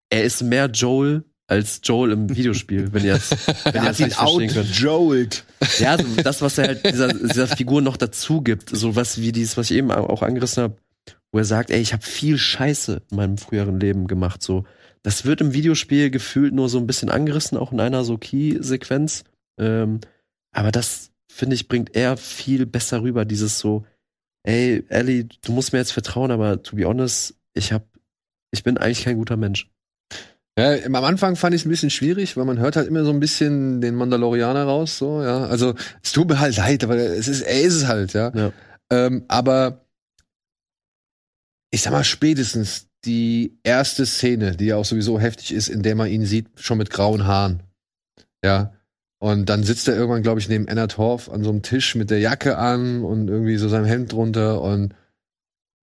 [0.10, 3.32] er ist mehr Joel als Joel im Videospiel, wenn ihr das,
[3.66, 4.80] wenn ihr das nicht verstehen könnt.
[4.80, 5.46] Joelt.
[5.80, 9.32] Ja, so das, was er halt dieser, dieser Figur noch dazu gibt, so was wie
[9.32, 10.78] dieses, was ich eben auch angerissen habe,
[11.32, 14.66] wo er sagt, ey, ich habe viel Scheiße in meinem früheren Leben gemacht, so.
[15.04, 19.24] Das wird im Videospiel gefühlt nur so ein bisschen angerissen, auch in einer so Key-Sequenz.
[19.60, 20.00] Ähm,
[20.52, 23.86] aber das, finde ich, bringt er viel besser rüber, dieses so,
[24.44, 27.86] ey, Ellie, du musst mir jetzt vertrauen, aber to be honest, ich hab,
[28.52, 29.70] ich bin eigentlich kein guter Mensch.
[30.58, 33.12] Ja, am Anfang fand ich es ein bisschen schwierig, weil man hört halt immer so
[33.12, 35.46] ein bisschen den Mandalorianer raus, so, ja.
[35.48, 38.32] Also, es tut mir halt leid, aber es ist, er ist es halt, ja.
[38.34, 38.54] Ja.
[38.90, 39.86] Ähm, aber
[41.70, 45.96] ich sag mal, spätestens die erste Szene, die ja auch sowieso heftig ist, in der
[45.96, 47.62] man ihn sieht, schon mit grauen Haaren.
[48.42, 48.74] Ja.
[49.20, 52.10] Und dann sitzt er irgendwann, glaube ich, neben Anna Torf an so einem Tisch mit
[52.10, 54.62] der Jacke an und irgendwie so seinem Hemd drunter.
[54.62, 54.94] Und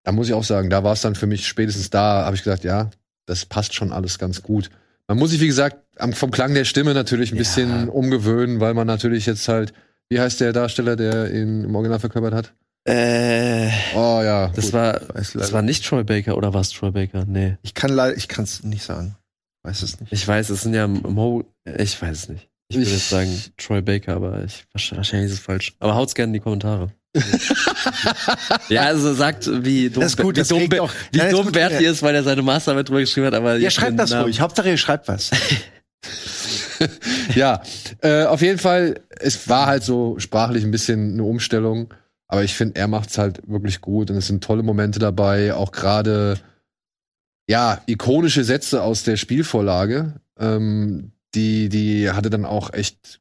[0.05, 2.43] da muss ich auch sagen, da war es dann für mich spätestens da, habe ich
[2.45, 2.91] gesagt, ja,
[3.26, 4.70] das passt schon alles ganz gut.
[5.09, 7.41] Man muss sich, wie gesagt, am, vom Klang der Stimme natürlich ein Ja.
[7.41, 9.72] bisschen umgewöhnen, weil man natürlich jetzt halt,
[10.09, 12.53] wie heißt der Darsteller, der ihn im Original verkörpert hat?
[12.85, 14.49] Äh, Oh ja.
[14.55, 14.74] das gut.
[14.74, 17.24] war, das war nicht Troy Baker oder war es Troy Baker?
[17.26, 17.57] Nee.
[17.62, 19.16] Ich kann leider, ich kann es nicht sagen.
[19.62, 20.12] Weiß es nicht.
[20.12, 22.49] Ich weiß, es sind ja Mo, ich weiß es nicht.
[22.73, 25.73] Ich würde jetzt sagen Troy Baker, aber ich, wahrscheinlich ist es falsch.
[25.79, 26.91] Aber haut's gerne in die Kommentare.
[28.68, 31.53] ja, also sagt, wie dumm, Das ist gut, wie das dumm, auch- wie Nein, dumm
[31.53, 31.91] Berti ja.
[31.91, 33.35] ist, weil er seine Masterarbeit drüber geschrieben hat.
[33.35, 34.41] Aber Ja, schreibt das Namen- ruhig.
[34.41, 35.31] Hauptsache, ihr schreibt was.
[37.35, 37.62] ja,
[38.01, 41.93] äh, auf jeden Fall, es war halt so sprachlich ein bisschen eine Umstellung,
[42.29, 45.70] aber ich finde, er macht's halt wirklich gut und es sind tolle Momente dabei, auch
[45.73, 46.39] gerade
[47.49, 53.20] ja, ikonische Sätze aus der Spielvorlage, ähm, die, die hatte dann auch echt,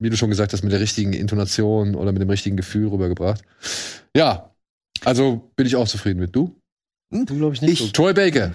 [0.00, 3.42] wie du schon gesagt hast, mit der richtigen Intonation oder mit dem richtigen Gefühl rübergebracht.
[4.16, 4.54] Ja,
[5.04, 6.34] also bin ich auch zufrieden mit.
[6.34, 6.54] Du?
[7.10, 7.80] Du glaube ich nicht.
[7.80, 8.54] Ich- Troy Baker.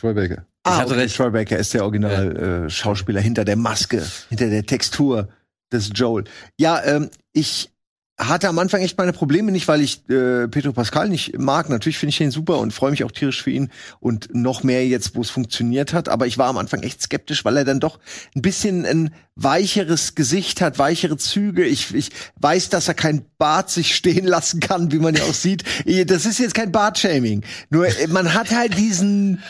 [0.00, 0.46] Troy Baker.
[0.64, 1.00] Ah, hatte okay.
[1.02, 1.16] recht.
[1.16, 5.28] Troy Baker ist der Original-Schauspieler hinter der Maske, hinter der Textur
[5.72, 6.24] des Joel.
[6.60, 7.70] Ja, ähm, ich
[8.18, 11.68] hatte am Anfang echt meine Probleme, nicht weil ich äh, Pedro Pascal nicht mag.
[11.68, 14.86] Natürlich finde ich ihn super und freue mich auch tierisch für ihn und noch mehr
[14.86, 16.08] jetzt, wo es funktioniert hat.
[16.08, 18.00] Aber ich war am Anfang echt skeptisch, weil er dann doch
[18.34, 21.64] ein bisschen ein weicheres Gesicht hat, weichere Züge.
[21.64, 22.10] Ich, ich
[22.40, 25.62] weiß, dass er kein Bart sich stehen lassen kann, wie man ja auch sieht.
[26.06, 27.44] Das ist jetzt kein Bartshaming.
[27.70, 29.44] Nur äh, man hat halt diesen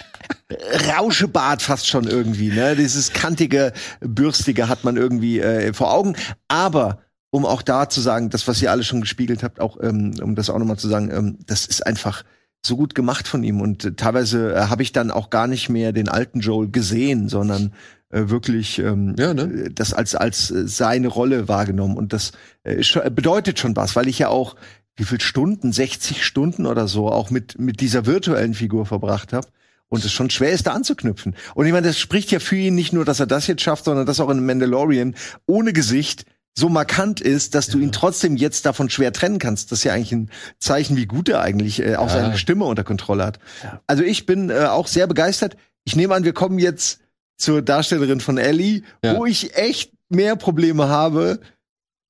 [0.89, 2.77] Rauschebart fast schon irgendwie, ne?
[2.77, 6.17] Dieses kantige, bürstige hat man irgendwie äh, vor Augen.
[6.49, 6.99] Aber
[7.31, 10.35] um auch da zu sagen, das, was ihr alle schon gespiegelt habt, auch um, um
[10.35, 12.25] das auch nochmal zu sagen, ähm, das ist einfach
[12.65, 13.61] so gut gemacht von ihm.
[13.61, 17.29] Und äh, teilweise äh, habe ich dann auch gar nicht mehr den alten Joel gesehen,
[17.29, 17.73] sondern
[18.11, 19.43] äh, wirklich ähm, Ja, ne?
[19.43, 21.97] äh, das als als äh, seine Rolle wahrgenommen.
[21.97, 22.33] Und das
[22.65, 24.57] äh, schon, bedeutet schon was, weil ich ja auch
[24.97, 29.47] wie viel Stunden, 60 Stunden oder so, auch mit mit dieser virtuellen Figur verbracht habe
[29.89, 31.35] und es schon schwer ist, da anzuknüpfen.
[31.55, 33.85] Und ich meine, das spricht ja für ihn nicht nur, dass er das jetzt schafft,
[33.85, 35.15] sondern dass auch in Mandalorian
[35.47, 36.25] ohne Gesicht
[36.59, 39.71] so markant ist, dass du ihn trotzdem jetzt davon schwer trennen kannst.
[39.71, 42.15] Das ist ja eigentlich ein Zeichen, wie gut er eigentlich äh, auch Ja.
[42.15, 43.39] seine Stimme unter Kontrolle hat.
[43.87, 45.57] Also ich bin äh, auch sehr begeistert.
[45.85, 47.01] Ich nehme an, wir kommen jetzt
[47.37, 49.17] zur Darstellerin von Ellie, Ja.
[49.17, 51.41] wo ich echt mehr Probleme habe,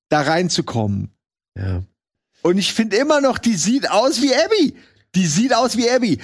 [0.08, 1.10] da reinzukommen.
[1.56, 1.82] Ja.
[2.42, 4.76] Und ich finde immer noch, die sieht aus wie Abby.
[5.14, 6.18] Die sieht aus wie Abby.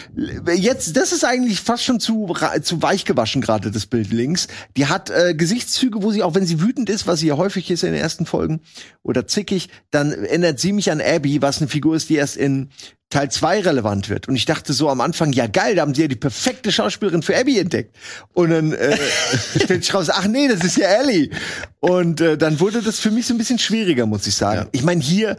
[0.55, 4.47] Jetzt, das ist eigentlich fast schon zu, zu weich gewaschen, gerade das Bild links.
[4.77, 7.71] Die hat äh, Gesichtszüge, wo sie, auch wenn sie wütend ist, was sie ja häufig
[7.71, 8.61] ist in den ersten Folgen,
[9.03, 12.69] oder zickig, dann erinnert sie mich an Abby, was eine Figur ist, die erst in
[13.09, 14.29] Teil 2 relevant wird.
[14.29, 17.23] Und ich dachte so am Anfang, ja geil, da haben sie ja die perfekte Schauspielerin
[17.23, 17.97] für Abby entdeckt.
[18.33, 18.99] Und dann äh,
[19.63, 21.31] stellt sich raus, ach nee, das ist ja Ellie.
[21.81, 24.69] Und äh, dann wurde das für mich so ein bisschen schwieriger, muss ich sagen.
[24.73, 25.39] Ich meine, hier,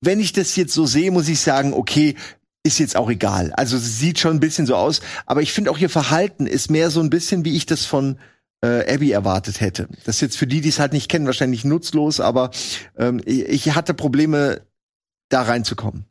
[0.00, 2.14] wenn ich das jetzt so sehe, muss ich sagen, okay,
[2.62, 3.52] ist jetzt auch egal.
[3.54, 6.70] Also sie sieht schon ein bisschen so aus, aber ich finde auch ihr Verhalten ist
[6.70, 8.18] mehr so ein bisschen, wie ich das von
[8.62, 9.88] äh, Abby erwartet hätte.
[10.04, 12.50] Das ist jetzt für die, die es halt nicht kennen, wahrscheinlich nutzlos, aber
[12.98, 14.62] ähm, ich, ich hatte Probleme,
[15.30, 16.04] da reinzukommen.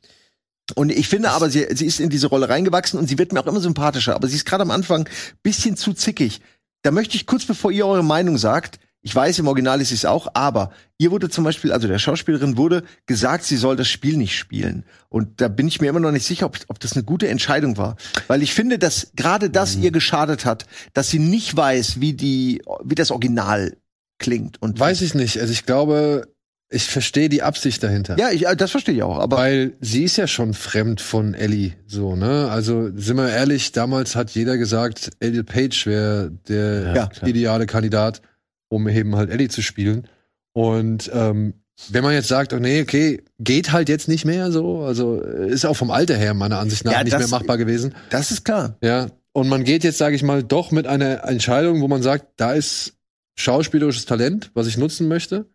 [0.76, 3.42] Und ich finde aber, sie, sie ist in diese Rolle reingewachsen und sie wird mir
[3.42, 4.16] auch immer sympathischer.
[4.16, 5.08] Aber sie ist gerade am Anfang
[5.44, 6.42] bisschen zu zickig.
[6.84, 8.80] Da möchte ich kurz bevor ihr eure Meinung sagt,
[9.10, 12.58] ich weiß, im Original ist es auch, aber ihr wurde zum Beispiel, also der Schauspielerin
[12.58, 14.86] wurde gesagt, sie soll das Spiel nicht spielen.
[15.10, 17.78] Und da bin ich mir immer noch nicht sicher, ob, ob das eine gute Entscheidung
[17.78, 17.96] war.
[18.28, 19.84] Weil ich finde, dass gerade das Mhm.
[19.86, 23.76] ihr geschadet hat, dass sie nicht weiß, wie die, wie das Original
[24.20, 24.62] klingt.
[24.62, 25.40] Und Weiß ich nicht.
[25.40, 26.28] Also ich glaube,
[26.70, 28.16] ich verstehe die Absicht dahinter.
[28.20, 29.18] Ja, ich, äh, das verstehe ich auch.
[29.18, 32.48] Aber Weil sie ist ja schon fremd von Ellie, so, ne?
[32.52, 38.22] Also, sind wir ehrlich, damals hat jeder gesagt, Elliot Page wäre der Ja, ideale Kandidat,
[38.70, 40.08] um eben halt Ellie zu spielen.
[40.54, 41.54] Und ähm,
[41.90, 45.50] wenn man jetzt sagt, oh nee, okay, geht halt jetzt nicht mehr so, also äh,
[45.50, 47.94] ist auch vom Alter her meiner Ansicht nach Ja, nicht das- mehr machbar gewesen.
[48.10, 48.78] das ist klar.
[48.82, 49.08] Ja.
[49.32, 52.54] Und man geht jetzt, sage ich mal, doch mit einer Entscheidung, wo man sagt, da
[52.54, 52.94] ist
[53.38, 55.46] schauspielerisches Talent, was ich nutzen möchte.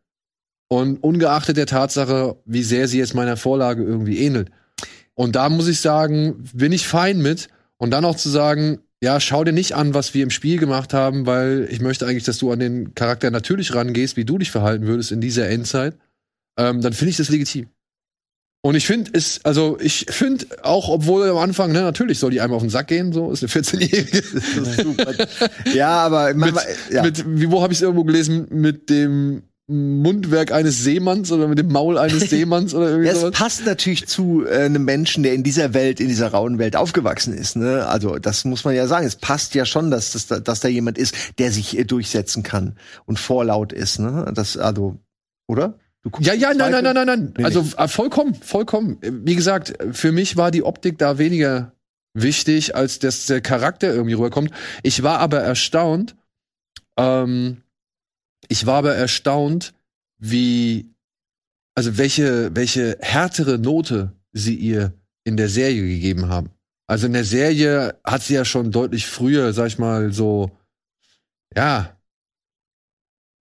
[0.68, 4.50] Und ungeachtet der Tatsache, wie sehr sie jetzt meiner Vorlage irgendwie ähnelt.
[5.14, 7.48] Und da muss ich sagen, bin ich fein mit.
[7.76, 10.94] Und dann auch zu sagen, ja, schau dir nicht an, was wir im Spiel gemacht
[10.94, 14.50] haben, weil ich möchte eigentlich, dass du an den Charakter natürlich rangehst, wie du dich
[14.50, 15.94] verhalten würdest in dieser Endzeit.
[16.58, 17.68] Ähm, dann finde ich das legitim.
[18.62, 22.40] Und ich finde es, also ich finde auch, obwohl am Anfang, ne, natürlich soll die
[22.40, 24.22] einmal auf den Sack gehen, so ist eine 14-Jährige.
[25.74, 27.02] Ja, aber mit, manchmal, ja.
[27.02, 28.46] mit, wo habe ich es irgendwo gelesen?
[28.48, 33.20] Mit dem Mundwerk eines Seemanns oder mit dem Maul eines Seemanns oder irgendwie Ja, es
[33.20, 33.32] sowas.
[33.38, 37.32] passt natürlich zu äh, einem Menschen, der in dieser Welt, in dieser rauen Welt aufgewachsen
[37.32, 37.56] ist.
[37.56, 37.86] Ne?
[37.86, 39.06] Also das muss man ja sagen.
[39.06, 42.42] Es passt ja schon, dass, dass, da- dass da jemand ist, der sich äh, durchsetzen
[42.42, 43.98] kann und vorlaut ist.
[44.00, 44.30] Ne?
[44.34, 44.98] Das also,
[45.46, 45.78] oder?
[46.20, 47.34] Ja, ja, nein, nein, nein, nein, nein.
[47.38, 48.98] Nee, also äh, vollkommen, vollkommen.
[49.00, 51.72] Wie gesagt, für mich war die Optik da weniger
[52.12, 54.50] wichtig, als dass der Charakter irgendwie rüberkommt.
[54.82, 56.14] Ich war aber erstaunt,
[56.98, 57.62] ähm,
[58.48, 59.74] ich war aber erstaunt,
[60.18, 60.94] wie,
[61.74, 64.92] also welche, welche härtere Note sie ihr
[65.24, 66.50] in der Serie gegeben haben.
[66.86, 70.50] Also in der Serie hat sie ja schon deutlich früher, sag ich mal, so,
[71.56, 71.96] ja,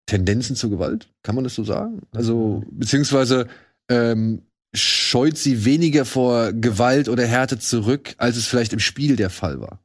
[0.05, 2.01] Tendenzen zur Gewalt, kann man das so sagen?
[2.11, 3.47] Also, beziehungsweise
[3.89, 4.43] ähm,
[4.75, 9.61] scheut sie weniger vor Gewalt oder Härte zurück, als es vielleicht im Spiel der Fall
[9.61, 9.79] war.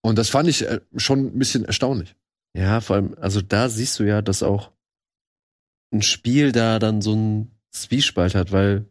[0.00, 2.14] Und das fand ich äh, schon ein bisschen erstaunlich.
[2.54, 4.72] Ja, vor allem, also da siehst du ja, dass auch
[5.92, 8.86] ein Spiel da dann so ein Zwiespalt hat, weil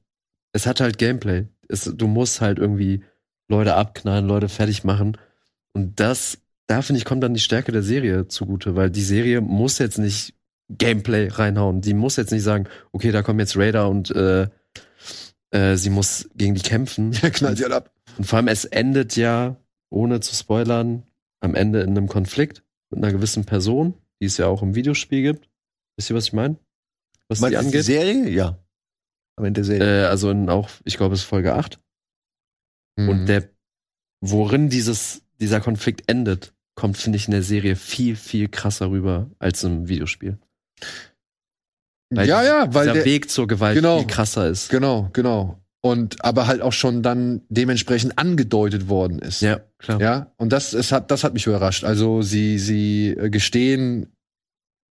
[0.54, 1.48] es hat halt Gameplay.
[1.68, 3.04] Es, du musst halt irgendwie
[3.50, 5.18] Leute abknallen, Leute fertig machen.
[5.74, 9.42] Und das, da finde ich, kommt dann die Stärke der Serie zugute, weil die Serie
[9.42, 10.34] muss jetzt nicht
[10.70, 11.82] Gameplay reinhauen.
[11.82, 14.48] Die muss jetzt nicht sagen, okay, da kommen jetzt Raider und äh,
[15.52, 17.12] äh, sie muss gegen die kämpfen.
[17.22, 17.92] Ja, knallt sie halt ab.
[18.18, 19.58] Und vor allem, es endet ja,
[19.90, 21.04] ohne zu spoilern,
[21.40, 25.22] am Ende in einem Konflikt mit einer gewissen Person, die es ja auch im Videospiel
[25.22, 25.50] gibt.
[25.98, 26.58] Wisst ihr, was ich meine?
[27.28, 27.84] Was Meinst die du die angeht?
[27.86, 28.30] Serie?
[28.30, 28.58] Ja.
[29.38, 30.04] Am Ende der Serie.
[30.04, 31.80] Äh, also in auch, ich glaube, es ist Folge 8.
[32.98, 33.10] Mhm.
[33.10, 33.50] Und der,
[34.22, 39.30] worin dieses, dieser Konflikt endet, kommt, finde ich, in der Serie viel, viel krasser rüber
[39.40, 40.38] als im Videospiel.
[42.10, 44.00] Weil ja, ja, weil dieser der, Weg zur Gewalt Genau.
[44.00, 44.70] viel krasser ist.
[44.70, 45.60] genau, genau.
[45.82, 49.42] Und aber halt auch schon dann dementsprechend angedeutet worden ist.
[49.42, 50.02] Ja, klar.
[50.02, 51.84] Ja, und das, es hat, das hat mich überrascht.
[51.84, 54.08] Also sie, sie äh, gestehen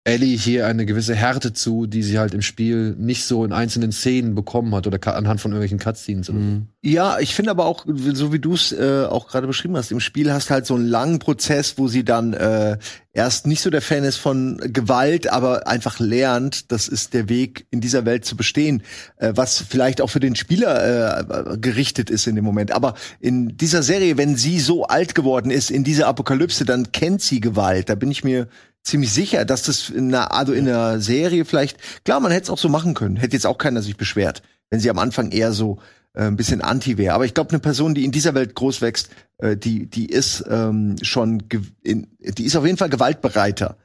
[0.07, 3.91] Ellie hier eine gewisse Härte zu, die sie halt im Spiel nicht so in einzelnen
[3.91, 6.31] Szenen bekommen hat oder anhand von irgendwelchen Cutscenes.
[6.31, 6.45] Oder so.
[6.45, 6.69] Mhm.
[6.81, 9.99] Ja, ich finde aber auch, so wie du es äh, auch gerade beschrieben hast, im
[9.99, 12.79] Spiel hast halt so einen langen Prozess, wo sie dann äh,
[13.17, 17.67] erst nicht so der Fan ist von Gewalt, aber einfach lernt, das ist der Weg,
[17.71, 18.83] in dieser Welt zu bestehen,
[19.17, 22.73] äh, was vielleicht auch für den Spieler äh, gerichtet ist in dem Moment.
[22.73, 27.23] Aber in dieser Serie, wenn sie so alt geworden ist, in dieser Apokalypse, dann kennt
[27.23, 27.89] sie Gewalt.
[27.89, 28.49] Da bin ich mir
[28.83, 32.51] ziemlich sicher, dass das in einer, also in einer Serie vielleicht, klar, man hätte es
[32.51, 35.53] auch so machen können, hätte jetzt auch keiner sich beschwert, wenn sie am Anfang eher
[35.53, 35.79] so
[36.15, 37.15] äh, ein bisschen anti wäre.
[37.15, 40.45] Aber ich glaube, eine Person, die in dieser Welt groß wächst, äh, die, die ist
[40.49, 41.43] ähm, schon,
[41.83, 43.77] in, die ist auf jeden Fall gewaltbereiter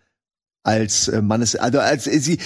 [0.64, 2.38] als äh, man es, also als äh, sie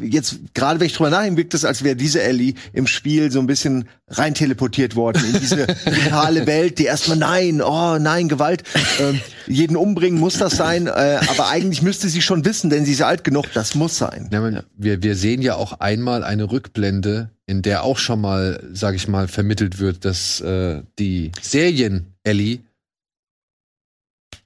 [0.00, 3.40] jetzt gerade wenn ich drüber nachdenke, wirkt es, als wäre diese Ellie im Spiel so
[3.40, 8.62] ein bisschen rein teleportiert worden in diese brutale Welt, die erstmal nein, oh nein, Gewalt,
[9.00, 10.90] ähm, jeden umbringen muss das sein, äh,
[11.28, 14.28] aber eigentlich müsste sie schon wissen, denn sie ist alt genug, das muss sein.
[14.32, 18.94] Ja, wir, wir sehen ja auch einmal eine Rückblende, in der auch schon mal, sag
[18.94, 22.60] ich mal, vermittelt wird, dass äh, die Serien Ellie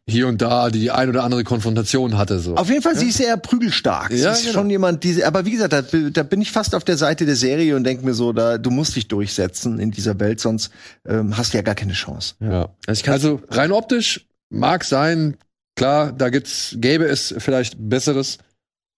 [0.08, 2.38] hier und da die ein oder andere Konfrontation hatte.
[2.38, 2.54] So.
[2.54, 4.12] Auf jeden Fall, sie ist sehr prügelstark.
[4.12, 4.52] sie Ja, ist genau.
[4.52, 7.34] schon jemand, die, aber wie gesagt, da, da bin ich fast auf der Seite der
[7.34, 10.70] Serie und denke mir so, da, du musst dich durchsetzen in dieser Welt, sonst
[11.06, 12.34] ähm, hast du ja gar keine Chance.
[12.40, 12.68] ja.
[12.86, 15.36] Also Also rein optisch mag sein,
[15.74, 18.38] klar, da gibt's, gäbe es vielleicht Besseres.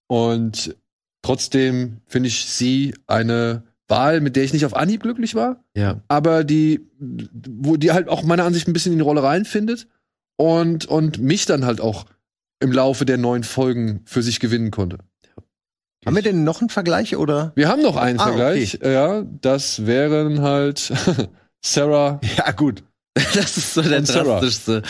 [0.08, 0.76] Und
[1.22, 6.02] trotzdem finde ich sie eine Wahl, mit der ich nicht auf Anhieb glücklich war, ja.
[6.08, 9.88] aber die, wo die halt auch meiner Ansicht ein bisschen in die Rolle reinfindet
[10.38, 12.06] und, und mich dann halt auch
[12.60, 14.98] im Laufe der neun Folgen für sich gewinnen konnte.
[16.06, 17.52] Haben wir denn noch einen Vergleich oder?
[17.54, 20.92] Wir haben noch einen Ah, Vergleich, ja, das wären halt
[21.64, 22.84] Sarah, Ja, gut.
[23.34, 24.82] Das ist so der drastischste.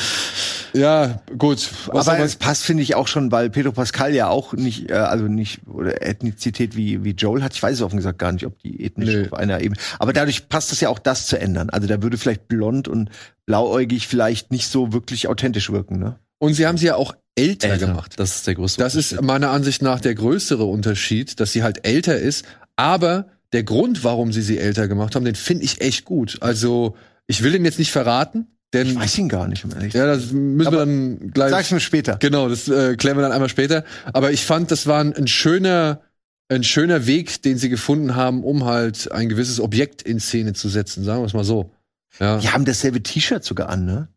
[0.73, 4.53] ja, gut, was aber es passt, finde ich, auch schon, weil Pedro Pascal ja auch
[4.53, 7.55] nicht, äh, also nicht, oder Ethnizität wie, wie Joel hat.
[7.55, 9.27] Ich weiß es offen gesagt gar nicht, ob die ethnisch Nö.
[9.27, 9.81] auf einer Ebene.
[9.99, 11.71] Aber dadurch passt es ja auch, das zu ändern.
[11.71, 13.11] Also da würde vielleicht blond und
[13.47, 16.17] blauäugig vielleicht nicht so wirklich authentisch wirken, ne?
[16.39, 17.89] und sie haben sie ja auch älter, Älter.
[17.89, 18.15] gemacht.
[18.17, 21.87] Das ist der größte Das ist meiner Ansicht nach der größere Unterschied, dass sie halt
[21.87, 22.45] älter ist.
[22.77, 26.39] Aber der Grund, warum sie sie älter gemacht haben, den finde ich echt gut.
[26.41, 26.97] Also
[27.29, 29.99] ich will den jetzt nicht verraten, denn Ich weiß ihn gar nicht, um ehrlich zu
[29.99, 31.51] ja, das müssen Aber wir dann gleich.
[31.51, 32.17] Sag's mir später.
[32.17, 33.85] Genau, das äh, klären wir dann einmal später.
[34.13, 36.03] Aber ich fand, das war ein, ein schöner,
[36.49, 40.69] ein schöner Weg, den sie gefunden haben, um halt ein gewisses Objekt in Szene zu
[40.69, 41.05] setzen.
[41.05, 41.73] Sagen wir es mal so.
[42.19, 42.39] Ja.
[42.39, 44.09] Die haben dasselbe T-Shirt sogar an, ne?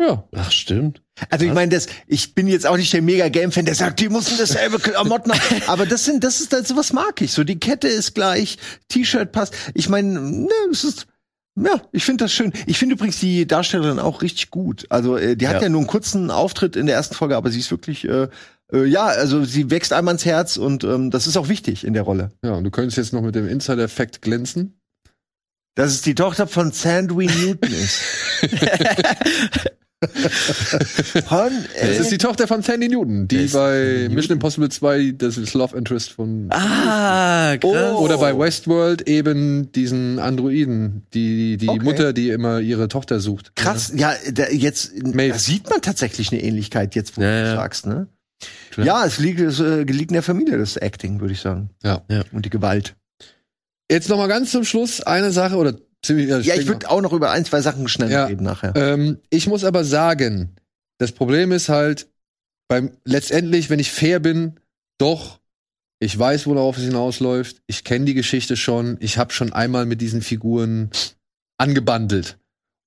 [0.00, 0.24] ja.
[0.34, 1.02] Ach, stimmt.
[1.30, 4.08] Also ich meine, das, ich bin jetzt auch nicht der mega Game-Fan, der sagt, die
[4.08, 5.62] müssen dasselbe Klamotten haben.
[5.66, 7.32] Aber das sind, das ist, das, sowas mag ich.
[7.32, 9.54] So, die Kette ist gleich, T-Shirt passt.
[9.74, 11.06] Ich meine, ne, es ist,
[11.56, 12.52] ja, ich finde das schön.
[12.66, 14.86] Ich finde übrigens die Darstellerin auch richtig gut.
[14.90, 15.62] Also, äh, die hat ja.
[15.62, 15.68] Ja.
[15.68, 18.28] nur einen kurzen Auftritt in der ersten Folge, aber sie ist wirklich, äh,
[18.72, 21.94] äh, ja, also sie wächst einmal ins Herz und ähm, das ist auch wichtig in
[21.94, 22.32] der Rolle.
[22.42, 24.78] Ja, und du könntest jetzt noch mit dem Insider-Effekt glänzen.
[25.74, 28.00] Dass es die Tochter von Sandy Newton ist.
[30.00, 34.08] Das äh, ist die Tochter von Sandy Newton, die bei?
[34.10, 37.92] Mission Impossible 2 das ist Love Interest von Ah, krass.
[37.94, 37.98] Oh.
[38.04, 41.82] oder bei Westworld eben diesen Androiden, die die Okay.
[41.84, 43.56] Mutter, die immer ihre Tochter sucht.
[43.56, 47.54] Krass, ja, da, jetzt da sieht man tatsächlich eine Ähnlichkeit jetzt, wo Ja, du ja.
[47.56, 48.08] sagst, ne?
[48.70, 48.86] Klar.
[48.86, 51.70] Ja, es liegt, es äh, liegt in der Familie, das Acting, würde ich sagen.
[51.82, 52.02] Ja.
[52.10, 52.22] Ja.
[52.32, 52.94] Und die Gewalt.
[53.90, 55.74] Jetzt noch mal ganz zum Schluss eine Sache oder
[56.04, 58.26] ziemlich Ja, ich würde auch noch über ein, zwei Sachen schnell Ja.
[58.26, 58.74] reden nachher.
[58.76, 60.56] Ähm, ich muss aber sagen,
[60.98, 62.08] das Problem ist halt,
[62.68, 64.58] beim letztendlich, wenn ich fair bin,
[64.98, 65.40] doch
[65.98, 67.62] Ich weiß, worauf es hinausläuft.
[67.66, 68.98] Ich kenne die Geschichte schon.
[69.00, 70.90] Ich habe schon einmal mit diesen Figuren
[71.58, 72.38] angebandelt.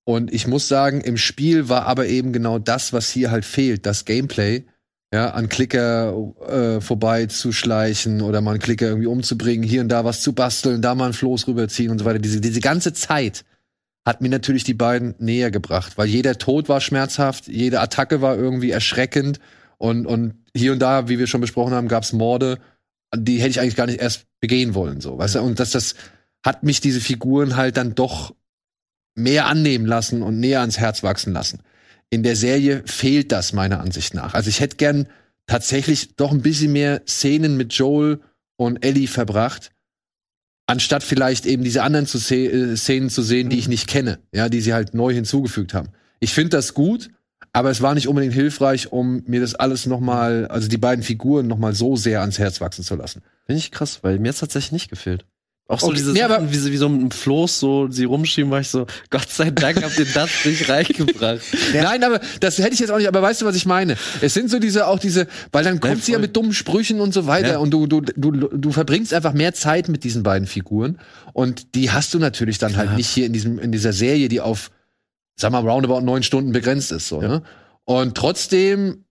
[0.04, 3.84] Und ich muss sagen, im Spiel war aber eben genau das, was hier halt fehlt,
[3.84, 4.64] das Gameplay.
[5.12, 6.14] Ja, an Klicker
[6.48, 10.94] äh, vorbeizuschleichen oder mal einen Klicker irgendwie umzubringen, hier und da was zu basteln, da
[10.94, 12.20] mal einen Floß rüberziehen und so weiter.
[12.20, 13.44] Diese, diese ganze Zeit
[14.04, 18.36] hat mir natürlich die beiden näher gebracht, weil jeder Tod war schmerzhaft, jede Attacke war
[18.36, 19.40] irgendwie erschreckend
[19.78, 22.58] und, und hier und da, wie wir schon besprochen haben, gab's Morde,
[23.14, 25.40] die hätte ich eigentlich gar nicht erst begehen wollen, so, weißt du?
[25.42, 25.96] Und das, das
[26.44, 28.34] hat mich diese Figuren halt dann doch
[29.14, 31.60] mehr annehmen lassen und näher ans Herz wachsen lassen.
[32.10, 34.34] In der Serie fehlt das meiner Ansicht nach.
[34.34, 35.06] Also ich hätte gern
[35.46, 38.20] tatsächlich doch ein bisschen mehr Szenen mit Joel
[38.56, 39.70] und Ellie verbracht,
[40.66, 44.48] anstatt vielleicht eben diese anderen zu äh, Szenen zu sehen, die ich nicht kenne, ja,
[44.48, 45.88] die sie halt neu hinzugefügt haben.
[46.20, 47.10] Ich finde das gut,
[47.52, 51.02] aber es war nicht unbedingt hilfreich, um mir das alles noch mal, also die beiden
[51.02, 53.22] Figuren noch mal so sehr ans Herz wachsen zu lassen.
[53.46, 55.24] Finde ich krass, weil mir hat's tatsächlich nicht gefehlt.
[55.70, 58.02] Auch so Okay, diese nee, Sachen, wie, sie- wie so mit einem Floß so sie
[58.04, 61.42] rumschieben, war ich so, Gott sei Dank habt ihr das nicht reingebracht.
[61.72, 63.96] Nein, aber das hätte ich jetzt auch nicht, aber weißt du, was ich meine?
[64.20, 67.14] Es sind so diese, auch diese, weil dann kommt sie ja mit dummen Sprüchen und
[67.14, 67.58] so weiter Ja.
[67.58, 70.98] und du, du, du, du verbringst einfach mehr Zeit mit diesen beiden Figuren
[71.34, 72.96] und die hast du natürlich dann halt Klar.
[72.96, 74.72] nicht hier in diesem, in dieser Serie, die auf,
[75.36, 77.42] sag mal, roundabout neun Stunden begrenzt ist, so, ne?
[77.84, 79.04] Und trotzdem,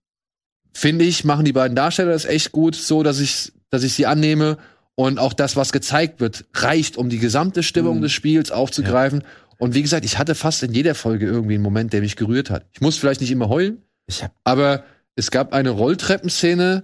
[0.74, 4.06] finde ich, machen die beiden Darsteller das echt gut, so, dass ich, dass ich sie
[4.06, 4.58] annehme
[5.00, 8.02] und auch das, was gezeigt wird, reicht, um die gesamte Stimmung Mhm.
[8.02, 9.24] des Spiels aufzugreifen.
[9.58, 12.50] Und wie gesagt, ich hatte fast in jeder Folge irgendwie einen Moment, der mich gerührt
[12.50, 12.66] hat.
[12.74, 14.84] Ich muss vielleicht nicht immer heulen, Ich hab, aber
[15.16, 16.84] es gab eine Rolltreppenszene,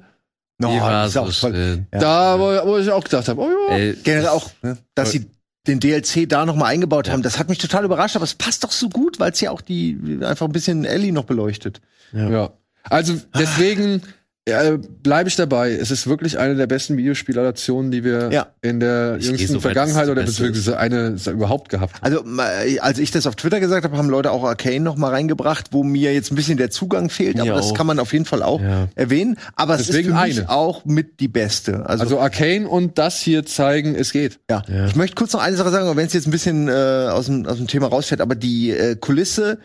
[0.59, 1.53] No, die war das ist so auch toll.
[1.53, 1.87] schön.
[1.93, 1.99] Ja.
[1.99, 3.75] da wo, wo ich auch gedacht habe, oh ja.
[3.75, 5.25] Ey, Generell auch, ne, dass sie
[5.67, 8.63] den DLC da noch mal eingebaut haben, das hat mich total überrascht, aber es passt
[8.63, 11.81] doch so gut, weil es ja auch die einfach ein bisschen Ellie noch beleuchtet.
[12.13, 12.53] Ja.
[12.83, 14.01] Also deswegen
[14.47, 15.71] äh, bleibe ich dabei.
[15.71, 18.47] Es ist wirklich eine der besten Videospieladaptionen, die wir Ja.
[18.61, 22.39] in der Ich jüngsten so Vergangenheit oder es beziehungsweise eine überhaupt gehabt haben.
[22.39, 25.69] Also, als ich das auf Twitter gesagt habe, haben Leute auch Arcane noch mal reingebracht,
[25.71, 27.73] wo mir jetzt ein bisschen der Zugang fehlt, aber Mir das auch.
[27.73, 28.87] kann man auf jeden Fall auch Ja.
[28.93, 29.37] erwähnen.
[29.55, 31.85] Aber es Deswegen ist für mich auch mit die beste.
[31.89, 34.39] Also, Also Arcane und das hier zeigen, es geht.
[34.49, 34.61] ja.
[34.67, 34.85] Ja.
[34.85, 37.47] Ich möchte kurz noch eine Sache sagen, wenn es jetzt ein bisschen äh, aus, dem,
[37.47, 39.57] aus dem Thema rausfährt, aber die äh, Kulisse,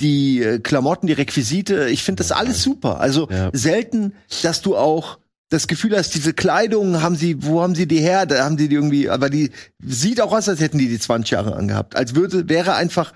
[0.00, 3.00] die äh, Klamotten, die Requisite, ich finde das alles super.
[3.00, 3.50] Also Ja.
[3.52, 5.18] selten, dass du auch
[5.48, 8.26] das Gefühl hast, diese Kleidung haben sie, wo haben sie die her?
[8.26, 11.30] Da haben sie die irgendwie, aber die sieht auch aus, als hätten die die 20
[11.30, 11.94] Jahre angehabt.
[11.94, 13.12] Als würde, wäre einfach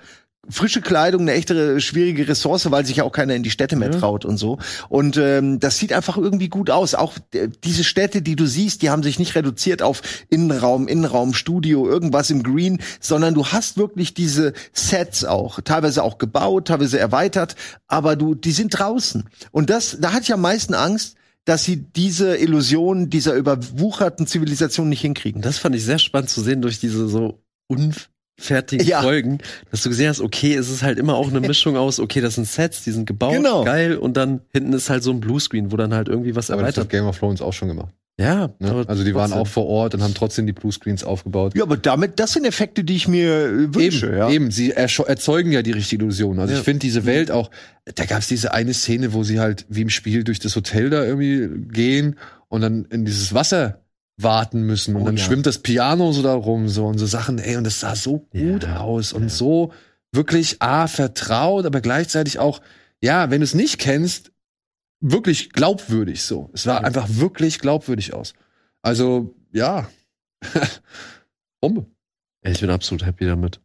[0.49, 3.91] frische Kleidung eine echte schwierige Ressource, weil sich ja auch keiner in die Städte mehr
[3.91, 4.57] traut und so.
[4.89, 6.95] Und ähm, das sieht einfach irgendwie gut aus.
[6.95, 11.33] Auch äh, diese Städte, die du siehst, die haben sich nicht reduziert auf Innenraum, Innenraum,
[11.33, 16.97] Studio, irgendwas im Green, sondern du hast wirklich diese Sets auch, teilweise auch gebaut, teilweise
[16.97, 17.55] erweitert,
[17.87, 19.29] aber du, die sind draußen.
[19.51, 24.89] Und das, da hatte ich am meisten Angst, dass sie diese Illusion dieser überwucherten Zivilisation
[24.89, 25.41] nicht hinkriegen.
[25.41, 27.43] Das fand ich sehr spannend zu sehen durch diese so
[28.39, 29.01] unfertigen Ja.
[29.01, 29.39] Folgen,
[29.71, 32.35] dass du gesehen hast, okay, es ist halt immer auch eine Mischung aus, okay, das
[32.35, 33.63] sind Sets, die sind gebaut, Genau.
[33.63, 36.61] geil, und dann hinten ist halt so ein Bluescreen, wo dann halt irgendwie was Aber
[36.61, 36.91] das hat erweitert.
[36.91, 37.93] Game of Thrones auch schon gemacht.
[38.19, 38.83] Ja, Ne?
[38.87, 39.41] Also die waren trotzdem.
[39.41, 41.53] auch vor Ort und haben trotzdem die Bluescreens aufgebaut.
[41.55, 44.07] Ja, aber damit, das sind Effekte, die ich mir äh, wünsche.
[44.07, 44.29] Eben, ja.
[44.29, 46.37] eben, sie erzeugen ja die richtige Illusion.
[46.37, 46.59] Also Ja.
[46.59, 47.49] ich finde diese Welt auch,
[47.95, 50.89] da gab es diese eine Szene, wo sie halt wie im Spiel durch das Hotel
[50.91, 52.15] da irgendwie gehen
[52.47, 53.80] und dann in dieses Wasser
[54.23, 55.23] warten müssen und Oh dann ja.
[55.23, 58.19] schwimmt das Piano so da rum so und so Sachen, ey, und das sah so
[58.19, 59.71] gut Ja, aus und so
[60.13, 62.61] wirklich A, vertraut, aber gleichzeitig auch,
[63.01, 64.31] ja, wenn du es nicht kennst,
[64.99, 66.49] wirklich glaubwürdig so.
[66.53, 68.33] Es sah einfach wirklich glaubwürdig aus.
[68.81, 69.89] Also, ja.
[71.61, 71.85] Bombe,
[72.43, 73.61] ich bin absolut happy damit.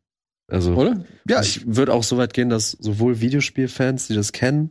[0.48, 1.04] Also, oder?
[1.28, 4.70] Ja, ich würde auch so weit gehen, dass sowohl Videospielfans, die das kennen,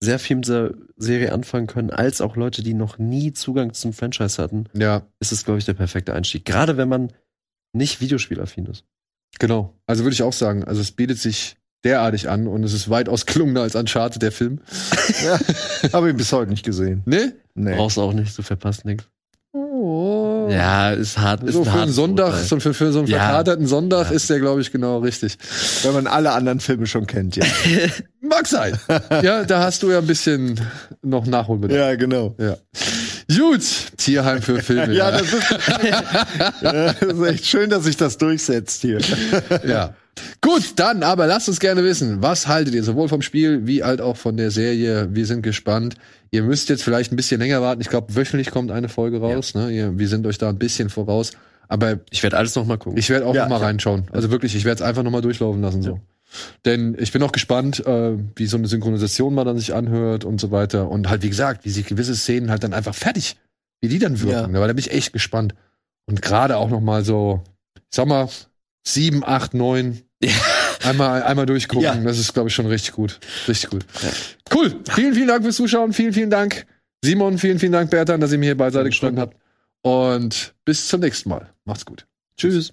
[0.00, 3.92] sehr viel mit der Serie anfangen können, als auch Leute, die noch nie Zugang zum
[3.92, 6.44] Franchise hatten, Ja, ist es, glaube ich, der perfekte Einstieg.
[6.44, 7.12] Gerade wenn man
[7.72, 8.84] nicht Videospielaffin ist.
[9.38, 9.74] Genau.
[9.86, 10.64] Also würde ich auch sagen.
[10.64, 14.60] Also es bietet sich derartig an und es ist weitaus gelungener als Uncharted, der Film.
[15.24, 15.38] ja.
[15.92, 17.02] Habe ich bis heute nicht gesehen.
[17.06, 17.34] Ne?
[17.54, 17.74] Nee.
[17.76, 19.08] Brauchst du auch nicht, du verpasst nichts.
[20.50, 21.42] Ja, ist hart.
[21.42, 23.18] Ist So ein für einen Sonntag, so für, für so einen Ja.
[23.18, 24.14] verkaterten Sonntag Ja.
[24.16, 25.36] ist der, glaube ich, genau richtig.
[25.82, 27.44] Wenn man alle anderen Filme schon kennt, ja.
[28.20, 28.78] Mag sein.
[29.22, 30.60] ja, da hast du ja ein bisschen
[31.02, 31.78] noch Nachholbedarf.
[31.78, 32.34] ja, genau.
[32.38, 32.56] Ja.
[33.34, 33.62] Gut,
[33.96, 34.92] Tierheim für Filme.
[34.94, 35.42] Ja, das ist,
[36.62, 38.98] ja, das ist echt schön, dass sich das durchsetzt hier.
[39.66, 39.94] ja.
[40.40, 44.00] Gut, dann aber lasst uns gerne wissen, was haltet ihr sowohl vom Spiel wie halt
[44.00, 45.08] auch von der Serie?
[45.12, 45.96] Wir sind gespannt.
[46.30, 47.80] Ihr müsst jetzt vielleicht ein bisschen länger warten.
[47.80, 49.54] Ich glaube, wöchentlich kommt eine Folge raus.
[49.54, 49.70] Ne?
[49.70, 51.32] Ihr, wir sind euch da ein bisschen voraus.
[51.68, 52.98] Aber Ich werde alles noch mal gucken.
[52.98, 53.66] ich werde auch Ja, noch mal ja.
[53.66, 54.04] reinschauen.
[54.12, 55.82] Also wirklich, ich werde es einfach noch mal durchlaufen lassen.
[55.82, 56.00] so.
[56.64, 60.40] Denn ich bin auch gespannt, äh, wie so eine Synchronisation mal dann sich anhört und
[60.40, 60.90] so weiter.
[60.90, 63.36] Und halt, wie gesagt, wie sich gewisse Szenen halt dann einfach fertig
[63.82, 64.52] wie die dann wirken.
[64.52, 64.58] Ja.
[64.58, 65.54] Aber da bin ich echt gespannt.
[66.06, 67.42] Und gerade auch noch mal so,
[67.76, 68.28] ich sag mal,
[68.86, 70.00] sieben, acht, neun.
[70.82, 71.82] Einmal, einmal durchgucken.
[71.82, 71.94] Ja.
[71.94, 73.18] Das ist, glaube ich, schon richtig gut.
[73.48, 73.84] Richtig gut.
[74.54, 74.74] Cool.
[74.90, 75.92] Vielen, vielen Dank fürs Zuschauen.
[75.92, 76.66] Vielen, vielen Dank,
[77.02, 77.38] Simon.
[77.38, 79.36] Vielen, vielen Dank, Bertan, dass ihr mir hier beiseite gestanden habt.
[79.82, 81.52] Und bis zum nächsten Mal.
[81.64, 82.06] Macht's gut.
[82.36, 82.72] Tschüss.